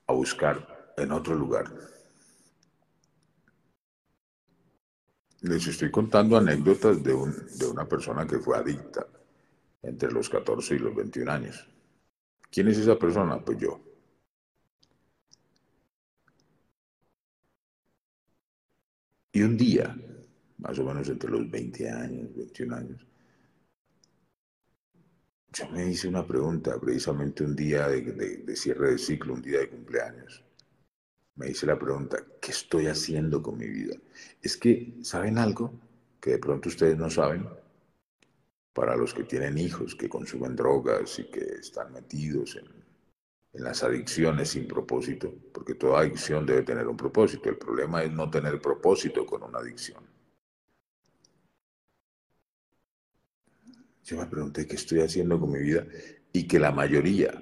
[0.07, 1.71] a buscar en otro lugar
[5.41, 9.07] Les estoy contando anécdotas de, de una persona que fue adicta
[9.81, 11.65] entre los 14 y los 21 años.
[12.51, 13.39] ¿Quién es esa persona?
[13.43, 13.79] Pues yo.
[19.31, 19.95] Y un día,
[20.57, 23.07] más o menos entre los 20 años, 21 años,
[25.53, 29.69] yo me hice una pregunta, precisamente un día de, cierre de ciclo, un día de
[29.69, 30.43] cumpleaños
[31.39, 33.95] me hice la pregunta, ¿qué estoy haciendo con mi vida?
[34.41, 35.73] Es que, ¿saben algo
[36.19, 37.47] que de pronto ustedes no saben?
[38.79, 44.51] Para los que tienen hijos, que consumen drogas y que están metidos en, las adicciones
[44.51, 47.49] sin propósito, porque toda adicción debe tener un propósito.
[47.49, 50.01] El problema es no tener propósito con una adicción.
[54.05, 55.85] Yo me pregunté qué estoy haciendo con mi vida
[56.31, 57.37] y que la mayoría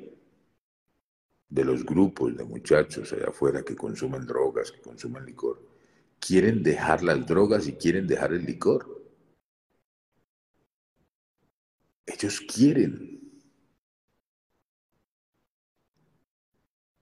[1.50, 5.62] de los grupos de muchachos allá afuera que consumen drogas, que consumen licor,
[6.20, 8.97] quieren dejar las drogas y quieren dejar el licor.
[12.08, 13.20] Ellos quieren.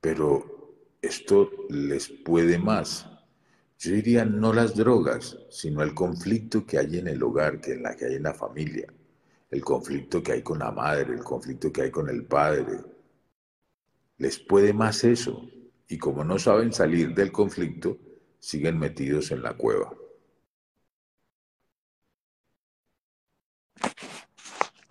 [0.01, 3.07] Pero esto les puede más.
[3.77, 7.83] Yo diría no las drogas, sino el conflicto que hay en el hogar, que en
[7.83, 8.91] la que hay en la familia,
[9.51, 12.79] el conflicto que hay con la madre, el conflicto que hay con el padre,
[14.17, 15.47] les puede más eso.
[15.87, 17.97] Y como no saben salir del conflicto,
[18.39, 19.93] siguen metidos en la cueva.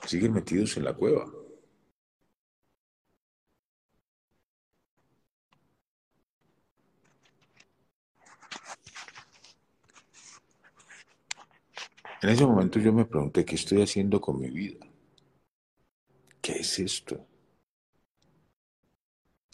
[0.07, 1.27] Siguen metidos en la cueva.
[12.23, 14.87] En ese momento yo me pregunté, ¿qué estoy haciendo con mi vida?
[16.41, 17.27] ¿Qué es esto?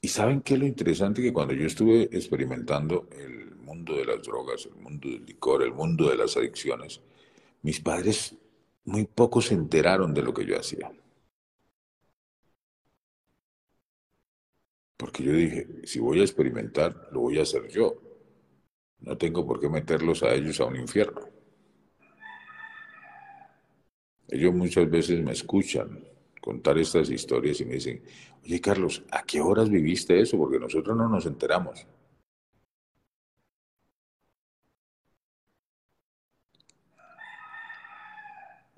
[0.01, 4.23] Y saben qué es lo interesante que cuando yo estuve experimentando el mundo de las
[4.23, 7.01] drogas, el mundo del licor, el mundo de las adicciones,
[7.63, 8.37] mis padres
[8.91, 10.91] muy poco se enteraron de lo que yo hacía.
[14.97, 17.97] Porque yo dije, si voy a experimentar, lo voy a hacer yo.
[19.01, 21.23] No tengo por qué meterlos a ellos a un infierno.
[24.29, 26.03] Ellos muchas veces me escuchan
[26.41, 28.03] contar estas historias y me dicen,
[28.43, 30.39] oye Carlos, ¿a qué horas viviste eso?
[30.39, 31.87] Porque nosotros no nos enteramos.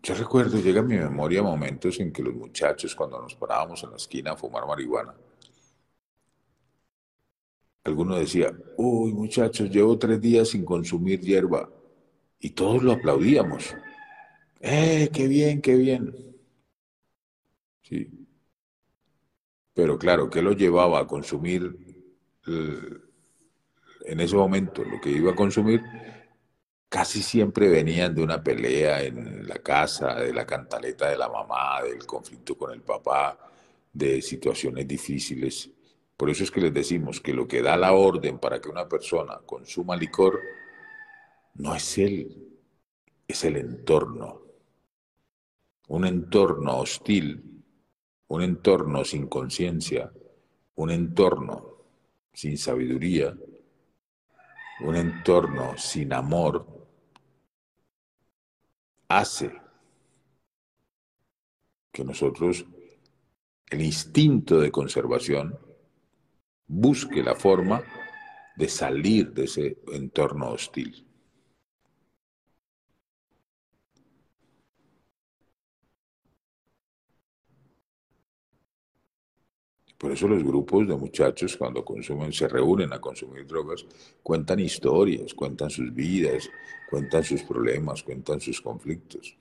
[0.02, 3.90] Yo recuerdo, llega a mi memoria momentos en que los muchachos, cuando nos parábamos en
[3.90, 5.14] la esquina a fumar marihuana,
[7.84, 11.70] alguno decía, uy muchachos, llevo tres días sin consumir hierba.
[12.40, 13.76] Y todos lo aplaudíamos.
[14.60, 16.12] ¡Eh, qué bien, qué bien!
[17.82, 18.26] Sí.
[19.74, 21.76] Pero claro, ¿qué lo llevaba a consumir
[22.46, 24.84] en ese momento?
[24.84, 25.80] Lo que iba a consumir
[26.92, 31.80] casi siempre venían de una pelea en la casa, de la cantaleta de la mamá,
[31.82, 33.38] del conflicto con el papá,
[33.90, 35.70] de situaciones difíciles.
[36.14, 38.86] Por eso es que les decimos que lo que da la orden para que una
[38.86, 40.38] persona consuma licor
[41.54, 42.58] no es él,
[43.26, 44.42] es el entorno.
[45.88, 47.64] Un entorno hostil,
[48.28, 50.12] un entorno sin conciencia,
[50.74, 51.74] un entorno
[52.34, 53.34] sin sabiduría,
[54.82, 56.81] un entorno sin amor,
[59.18, 59.52] hace
[61.92, 62.64] que nosotros,
[63.70, 65.58] el instinto de conservación,
[66.66, 67.82] busque la forma
[68.56, 71.06] de salir de ese entorno hostil.
[80.02, 83.86] Por eso los grupos de muchachos cuando consumen, se reúnen a consumir drogas,
[84.20, 86.50] cuentan historias, cuentan sus vidas,
[86.90, 89.38] cuentan sus problemas, cuentan sus conflictos.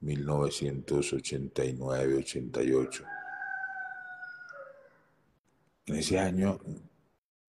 [0.00, 3.04] 1989, 88.
[5.86, 6.58] En ese año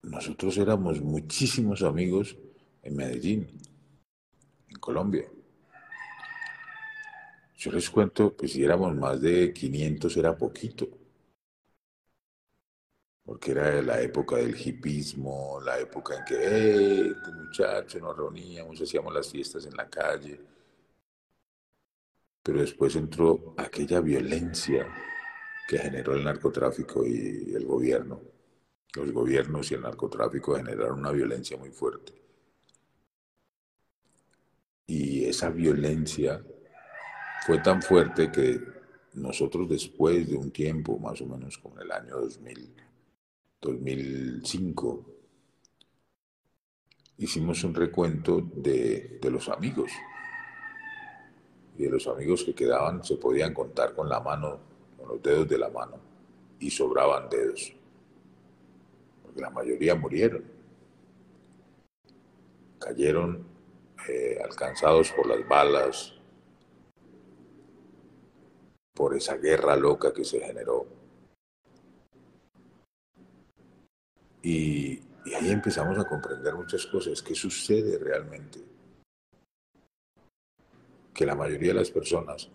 [0.02, 2.36] nosotros éramos muchísimos amigos
[2.82, 3.48] en Medellín,
[4.68, 5.26] en Colombia.
[7.56, 10.88] Yo les cuento, pues si éramos más de 500 era poquito,
[13.24, 19.12] porque era la época del hipismo, la época en que, eh, muchachos, nos reuníamos, hacíamos
[19.12, 20.40] las fiestas en la calle.
[22.42, 24.86] Pero después entró aquella violencia
[25.68, 28.20] que generó el narcotráfico y el gobierno.
[28.94, 32.14] Los gobiernos y el narcotráfico generaron una violencia muy fuerte.
[34.86, 36.44] Y esa violencia
[37.44, 38.60] fue tan fuerte que
[39.14, 42.74] nosotros después de un tiempo, más o menos como en el año 2000,
[43.60, 45.04] 2005,
[47.18, 49.90] hicimos un recuento de, de los amigos.
[51.78, 54.60] Y de los amigos que quedaban se podían contar con la mano,
[54.96, 55.98] con los dedos de la mano,
[56.58, 57.72] y sobraban dedos.
[59.22, 60.44] Porque la mayoría murieron.
[62.78, 63.46] Cayeron
[64.08, 66.15] eh, alcanzados por las balas,
[68.96, 70.86] por esa guerra loca que se generó.
[74.42, 74.98] Y,
[75.36, 77.22] ahí empezamos a comprender muchas cosas.
[77.22, 78.58] ¿Qué sucede realmente?
[81.12, 82.50] Que la mayoría de las personas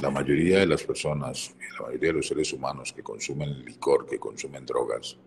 [0.00, 4.18] la mayoría de las personas, la mayoría de los seres humanos que consumen licor, que
[4.18, 5.18] consumen drogas,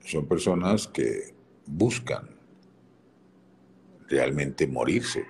[0.00, 1.32] son personas que
[1.64, 2.41] buscan
[4.12, 5.24] realmente morirse.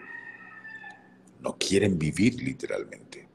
[1.41, 3.29] No quieren vivir literalmente.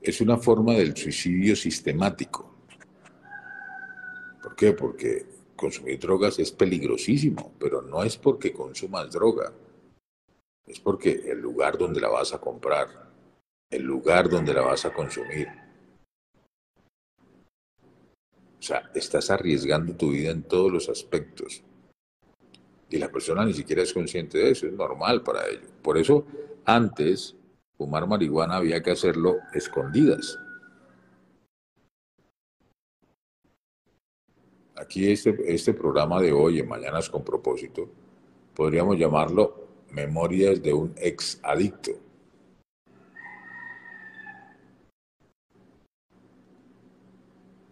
[0.00, 2.54] Es una forma del suicidio sistemático.
[4.42, 4.72] ¿Por qué?
[4.72, 9.52] Porque consumir drogas es peligrosísimo, pero no es porque consumas droga.
[10.66, 12.88] Es porque el lugar donde la vas a comprar,
[13.70, 15.48] el lugar donde la vas a consumir,
[18.58, 21.62] o sea, estás arriesgando tu vida en todos los aspectos.
[22.90, 25.70] Y la persona ni siquiera es consciente de eso, es normal para ellos.
[25.80, 26.26] Por eso,
[26.64, 27.36] antes,
[27.78, 30.36] fumar marihuana había que hacerlo escondidas.
[34.74, 37.88] Aquí este, este programa de hoy, en Mañanas con propósito,
[38.54, 41.92] podríamos llamarlo memorias de un ex adicto.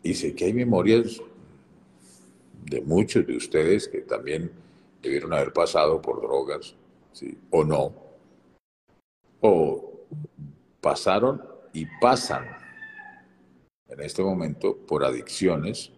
[0.03, 1.21] Y sé que hay memorias
[2.65, 4.51] de muchos de ustedes que también
[5.09, 6.75] debieron haber pasado por drogas,
[7.13, 7.39] ¿sí?
[7.51, 7.95] o no,
[9.41, 10.07] o
[10.81, 11.43] pasaron
[11.73, 12.47] y pasan
[13.89, 15.93] en este momento por adicciones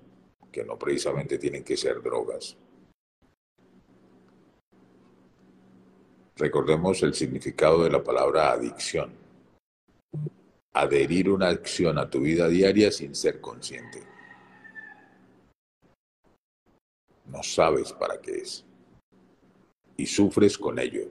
[0.53, 2.57] que no precisamente tienen que ser drogas.
[6.37, 9.13] Recordemos el significado de la palabra adicción.
[10.73, 14.03] Adherir una acción a tu vida diaria sin ser consciente.
[17.27, 18.65] No sabes para qué es.
[20.01, 21.03] Y sufres con ello.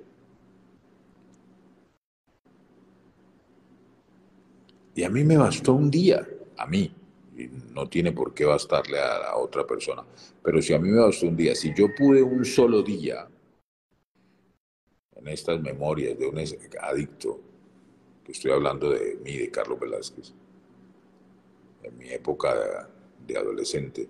[4.96, 6.28] Y a mí me bastó un día,
[6.58, 6.92] a mí,
[7.38, 10.04] y no tiene por qué bastarle a otra persona,
[10.44, 13.28] pero si a mí me bastó un día, si yo pude un solo día
[15.16, 16.40] en estas memorias de un
[16.82, 17.40] adicto,
[18.24, 20.34] que estoy hablando de mí, de Carlos Velázquez,
[21.84, 22.90] en mi época
[23.28, 24.10] de, adolescente,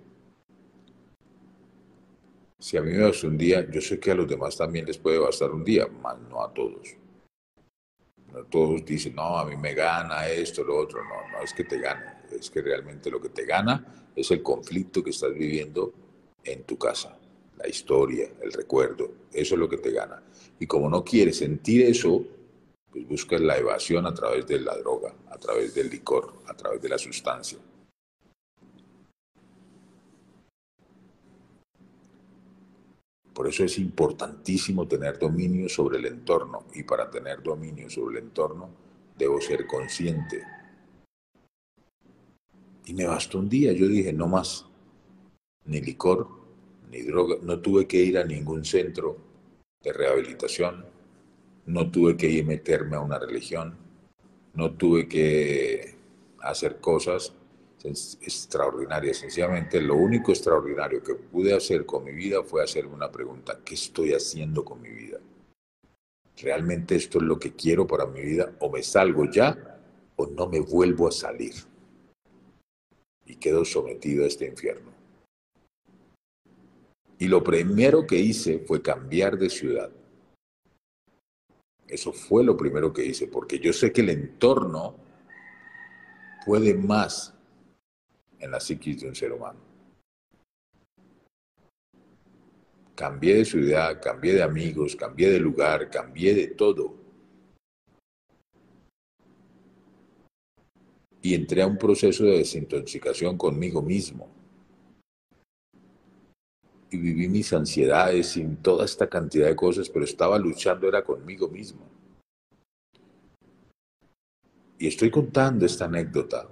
[2.60, 4.98] si a mí me bastó un día, yo sé que a los demás también les
[4.98, 6.96] puede bastar un día, más no a todos.
[8.50, 11.02] Todos dicen, no, a mí me gana esto, lo otro.
[11.04, 14.44] No, no es que te gane, es que realmente lo que te gana es el
[14.44, 15.94] conflicto que estás viviendo
[16.44, 17.18] en tu casa,
[17.58, 20.22] la historia, el recuerdo, eso es lo que te gana.
[20.60, 22.24] Y como no quieres sentir eso,
[22.92, 26.82] pues buscas la evasión a través de la droga, a través del licor, a través
[26.82, 27.58] de la sustancia.
[33.40, 38.26] Por eso es importantísimo tener dominio sobre el entorno y para tener dominio sobre el
[38.26, 38.70] entorno
[39.18, 40.44] debo ser consciente.
[42.86, 44.66] Y me bastó un día, yo dije, no más,
[45.64, 46.28] ni licor,
[46.92, 49.16] ni droga, no tuve que ir a ningún centro
[49.82, 50.86] de rehabilitación,
[51.66, 53.78] no tuve que ir a meterme a una religión,
[54.54, 55.96] no tuve que
[56.42, 57.34] hacer cosas
[57.84, 59.14] extraordinaria.
[59.14, 63.76] Sencillamente, lo único extraordinario que pude hacer con mi vida fue hacerme una pregunta, ¿qué
[63.76, 65.20] estoy haciendo con mi vida?
[66.42, 68.54] ¿Realmente esto es lo que quiero para mi vida?
[68.60, 69.80] ¿O me salgo ya
[70.16, 71.54] o no me vuelvo a salir?
[73.26, 74.92] Y quedo sometido a este infierno.
[77.18, 79.92] Y lo primero que hice fue cambiar de ciudad.
[81.88, 84.96] Eso fue lo primero que hice, porque yo sé que el entorno
[86.46, 87.34] puede más
[88.40, 89.60] en la psiquis de un ser humano.
[92.96, 96.96] Cambié de ciudad, cambié de amigos, cambié de lugar, cambié de todo.
[101.22, 104.30] Y entré a un proceso de desintoxicación conmigo mismo.
[106.92, 111.48] Y viví mis ansiedades sin toda esta cantidad de cosas, pero estaba luchando, era conmigo
[111.48, 111.88] mismo.
[114.78, 116.50] Y estoy contando esta anécdota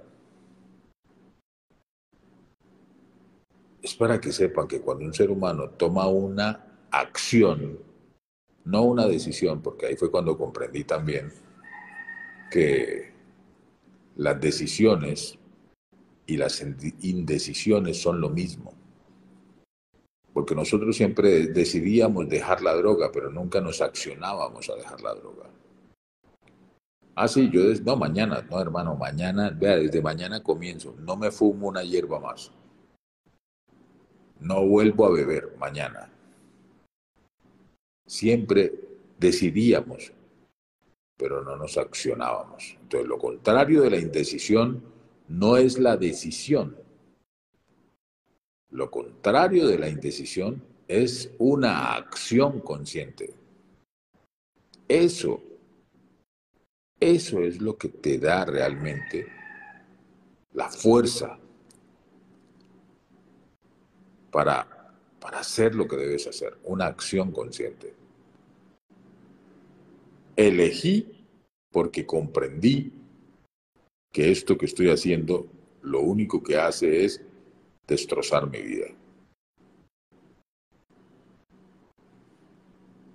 [3.98, 7.78] para que sepan que cuando un ser humano toma una acción,
[8.64, 11.32] no una decisión, porque ahí fue cuando comprendí también
[12.50, 13.12] que
[14.16, 15.36] las decisiones
[16.26, 16.64] y las
[17.00, 18.72] indecisiones son lo mismo.
[20.32, 25.50] Porque nosotros siempre decidíamos dejar la droga, pero nunca nos accionábamos a dejar la droga.
[27.16, 31.66] Ah, sí, yo, no, mañana, no, hermano, mañana, vea, desde mañana comienzo, no me fumo
[31.66, 32.52] una hierba más
[34.40, 36.10] no vuelvo a beber mañana.
[38.06, 38.72] Siempre
[39.18, 40.12] decidíamos,
[41.16, 42.76] pero no nos accionábamos.
[42.80, 44.82] Entonces, lo contrario de la indecisión
[45.28, 46.76] no es la decisión.
[48.70, 53.34] Lo contrario de la indecisión es una acción consciente.
[54.86, 55.42] Eso,
[56.98, 59.26] eso es lo que te da realmente
[60.52, 61.38] la fuerza
[64.30, 67.94] para, para hacer lo que debes hacer, una acción consciente.
[70.36, 71.26] Elegí
[71.70, 72.92] porque comprendí
[74.12, 75.46] que esto que estoy haciendo
[75.82, 77.20] lo único que hace es
[77.86, 78.86] destrozar mi vida.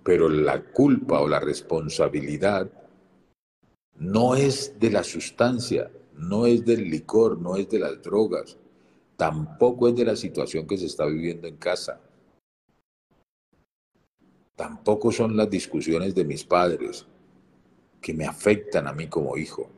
[0.04, 2.70] Pero la culpa o la responsabilidad
[3.98, 8.58] no es de la sustancia, no es del licor, no es de las drogas,
[9.18, 12.02] Tampoco es de la situación que se está viviendo en casa.
[14.56, 17.06] Tampoco son las discusiones de mis padres
[18.02, 19.70] que me afectan a mí como hijo.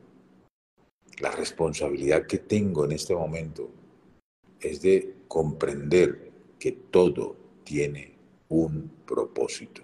[1.20, 3.70] La responsabilidad que tengo en este momento
[4.60, 8.14] es de comprender que todo tiene
[8.48, 9.82] un propósito.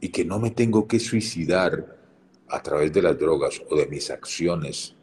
[0.00, 2.01] Y que no me tengo que suicidar
[2.52, 4.94] a través de las drogas o de mis acciones,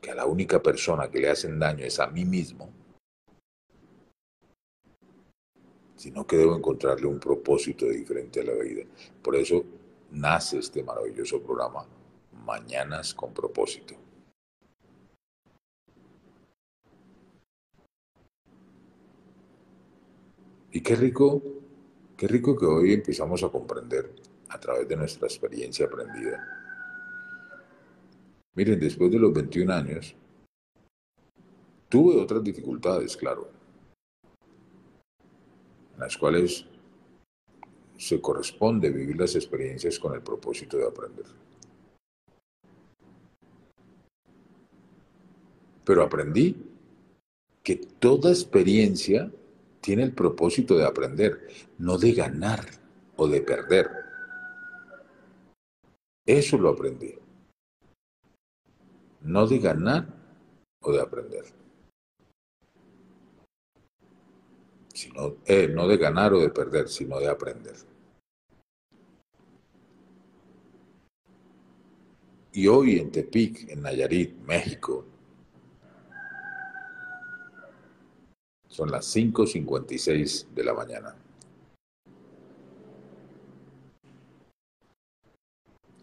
[0.00, 2.68] que a la única persona que le hacen daño es a mí mismo,
[5.94, 8.82] sino que debo encontrarle un propósito diferente a la vida.
[9.22, 9.64] Por eso
[10.10, 11.86] nace este maravilloso programa,
[12.44, 13.94] Mañanas con propósito.
[20.72, 21.40] Y qué rico,
[22.16, 24.12] qué rico que hoy empezamos a comprender
[24.48, 26.59] a través de nuestra experiencia aprendida.
[28.54, 30.14] Miren, después de los 21 años,
[31.88, 33.50] tuve otras dificultades, claro,
[35.94, 36.66] en las cuales
[37.96, 41.26] se corresponde vivir las experiencias con el propósito de aprender.
[45.84, 46.56] Pero aprendí
[47.62, 49.30] que toda experiencia
[49.80, 51.46] tiene el propósito de aprender,
[51.78, 52.66] no de ganar
[53.16, 53.88] o de perder.
[56.26, 57.19] Eso lo aprendí.
[59.22, 60.06] No de ganar
[60.82, 61.44] o de aprender.
[64.92, 67.76] Sino, eh, no de ganar o de perder, sino de aprender.
[72.52, 75.06] Y hoy en Tepic, en Nayarit, México,
[78.70, 81.19] Son las 5.56 de la mañana.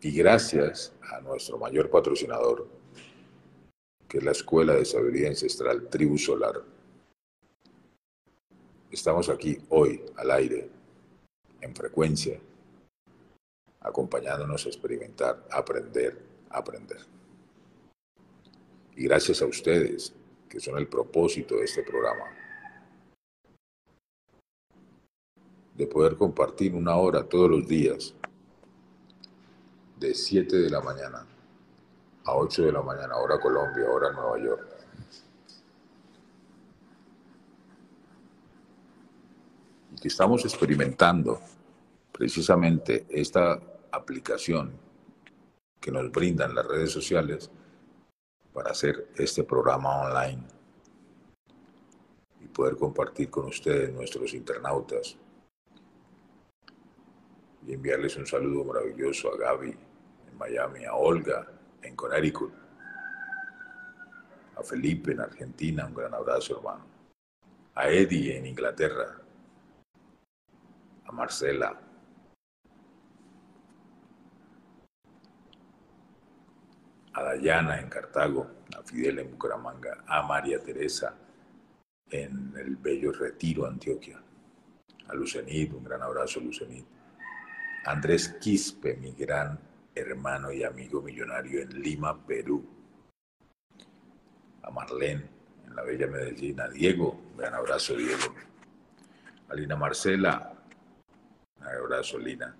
[0.01, 2.67] Y gracias a nuestro mayor patrocinador,
[4.07, 6.61] que es la Escuela de Sabiduría Ancestral Tribu Solar,
[8.91, 10.69] estamos aquí hoy al aire,
[11.61, 12.39] en frecuencia,
[13.79, 16.99] acompañándonos a experimentar, aprender, aprender.
[18.95, 20.13] Y gracias a ustedes,
[20.47, 22.37] que son el propósito de este programa.
[25.77, 28.15] de poder compartir una hora todos los días,
[29.99, 31.25] de 7 de la mañana
[32.27, 34.67] a 8 de la mañana, hora Colombia, hora Nueva York.
[39.95, 41.39] Y que estamos experimentando
[42.11, 43.59] precisamente esta
[43.91, 44.73] aplicación
[45.79, 47.49] que nos brindan las redes sociales
[48.53, 50.43] para hacer este programa online
[52.41, 55.15] y poder compartir con ustedes, nuestros internautas,
[57.65, 59.86] y enviarles un saludo maravilloso a Gaby
[60.37, 61.45] Miami, a Olga
[61.81, 62.53] en Connecticut,
[64.55, 66.85] a Felipe en Argentina, un gran abrazo hermano,
[67.75, 69.17] a Eddie en Inglaterra,
[71.05, 71.79] a Marcela,
[77.13, 81.15] a Dayana en Cartago, a Fidel en Bucaramanga, a María Teresa
[82.09, 84.21] en el bello Retiro, Antioquia,
[85.07, 86.85] a Lucenit, un gran abrazo Lucenit,
[87.85, 89.66] Andrés Quispe, mi gran
[89.97, 92.65] hermano y amigo millonario en Lima, Perú.
[94.63, 95.29] A Marlene,
[95.65, 96.59] en la bella Medellín.
[96.59, 98.33] A Diego, un gran abrazo, Diego.
[99.49, 100.53] A Lina Marcela,
[101.59, 102.55] un abrazo, Lina.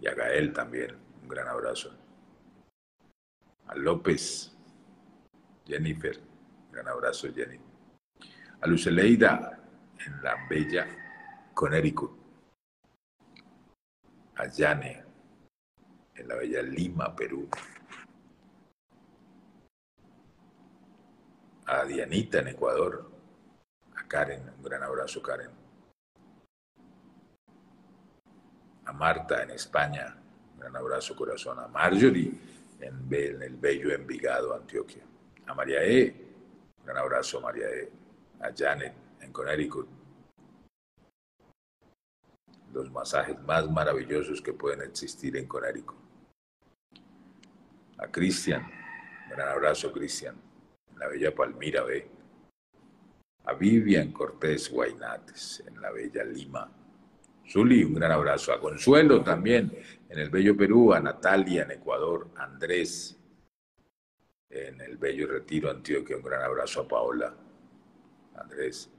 [0.00, 1.94] Y a Gael también, un gran abrazo.
[3.66, 4.52] A López,
[5.66, 6.18] Jennifer,
[6.66, 7.58] un gran abrazo, Jenny.
[8.60, 9.58] A Luceleida,
[10.06, 10.86] en la bella
[11.54, 12.24] Connecticut
[14.36, 15.03] a Yane,
[16.14, 17.48] en la bella Lima, Perú.
[21.66, 23.10] A Dianita en Ecuador.
[23.96, 25.50] A Karen, un gran abrazo Karen.
[28.86, 30.14] A Marta en España,
[30.52, 31.58] un gran abrazo corazón.
[31.58, 32.32] A Marjorie
[32.80, 35.02] en, en el bello Envigado, Antioquia.
[35.46, 36.14] A María E,
[36.78, 37.90] un gran abrazo María E.
[38.40, 39.88] A Janet en Connecticut
[42.74, 46.03] los masajes más maravillosos que pueden existir en Conérico.
[47.98, 48.68] A Cristian,
[49.30, 50.36] gran abrazo Cristian,
[50.90, 52.08] en la bella Palmira B.
[53.44, 56.70] A Vivian Cortés Guainates, en la bella Lima.
[57.46, 58.52] Zuli, un gran abrazo.
[58.52, 59.70] A Consuelo también,
[60.08, 60.92] en el bello Perú.
[60.92, 62.28] A Natalia, en Ecuador.
[62.36, 63.18] Andrés,
[64.48, 66.16] en el bello Retiro Antioquia.
[66.16, 67.34] Un gran abrazo a Paola.
[68.36, 68.90] Andrés.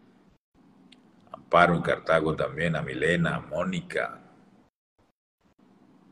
[1.31, 4.21] Amparo en Cartago también, a Milena, a Mónica,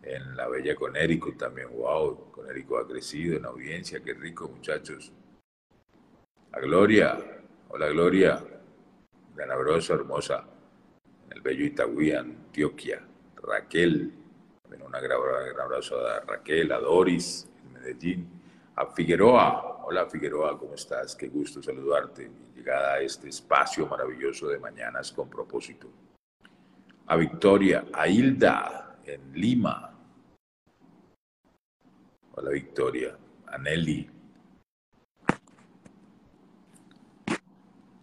[0.04, 5.12] en la bella Conérico también, wow, Conérico ha crecido en audiencia, qué rico muchachos.
[6.52, 7.18] A Gloria,
[7.70, 8.44] hola Gloria,
[9.36, 10.46] gran abrazo, hermosa,
[11.26, 13.08] en el bello Itagüí, Antioquia.
[13.36, 14.14] Raquel,
[14.62, 18.42] también un gran abrazo a Raquel, a Doris, en Medellín.
[18.76, 21.16] A Figueroa, hola Figueroa, ¿cómo estás?
[21.16, 25.90] Qué gusto saludarte llegada a este espacio maravilloso de Mañanas con propósito.
[27.08, 29.93] A Victoria, a Hilda en Lima.
[32.36, 33.16] Hola Victoria,
[33.46, 34.10] a Nelly,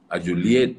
[0.09, 0.77] a Juliet,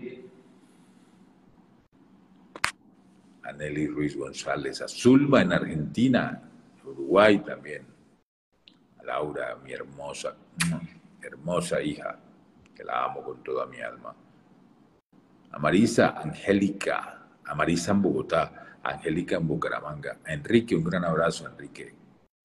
[3.44, 6.42] a Nelly Ruiz González, a Zulma en Argentina,
[6.86, 7.86] Uruguay también,
[9.00, 10.34] a Laura, mi hermosa,
[11.22, 12.18] hermosa hija,
[12.74, 14.16] que la amo con toda mi alma,
[15.52, 21.04] a Marisa Angélica, a Marisa en Bogotá, a Angélica en Bucaramanga, a Enrique, un gran
[21.04, 22.01] abrazo, Enrique.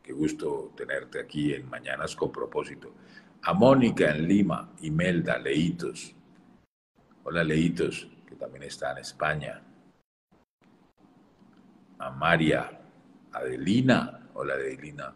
[0.06, 2.94] Qué gusto tenerte aquí en Mañanas con propósito.
[3.42, 6.14] A Mónica en Lima, Imelda, Leitos.
[7.24, 9.60] Hola Leitos, que también está en España.
[11.98, 12.70] A María,
[13.32, 15.12] Adelina, hola Adelina.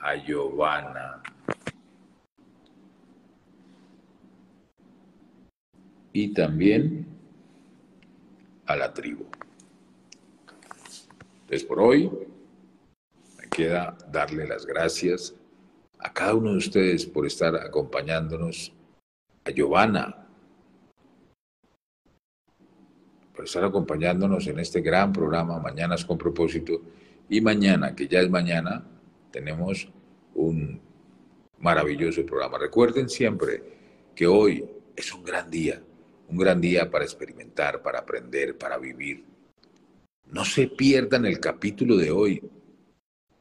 [0.00, 1.22] A Giovanna.
[6.14, 7.06] Y también
[8.64, 9.26] a la tribu.
[11.42, 12.10] Entonces por hoy
[13.58, 15.34] queda darle las gracias
[15.98, 18.72] a cada uno de ustedes por estar acompañándonos,
[19.44, 20.28] a Giovanna,
[23.34, 26.80] por estar acompañándonos en este gran programa Mañanas con propósito.
[27.28, 28.86] Y mañana, que ya es mañana,
[29.32, 29.88] tenemos
[30.36, 30.80] un
[31.58, 32.58] maravilloso programa.
[32.58, 33.64] Recuerden siempre
[34.14, 35.82] que hoy es un gran día,
[36.28, 39.24] un gran día para experimentar, para aprender, para vivir.
[40.26, 42.40] No se pierdan el capítulo de hoy,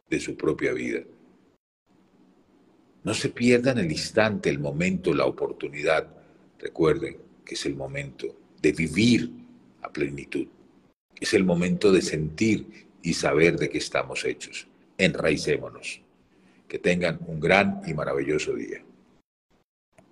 [0.09, 1.01] de su propia vida.
[3.03, 6.07] No se pierdan el instante, el momento, la oportunidad.
[6.59, 9.31] Recuerden que es el momento de vivir
[9.81, 10.47] a plenitud.
[11.19, 14.67] Es el momento de sentir y saber de qué estamos hechos.
[14.97, 16.01] Enraicémonos.
[16.67, 18.83] Que tengan un gran y maravilloso día.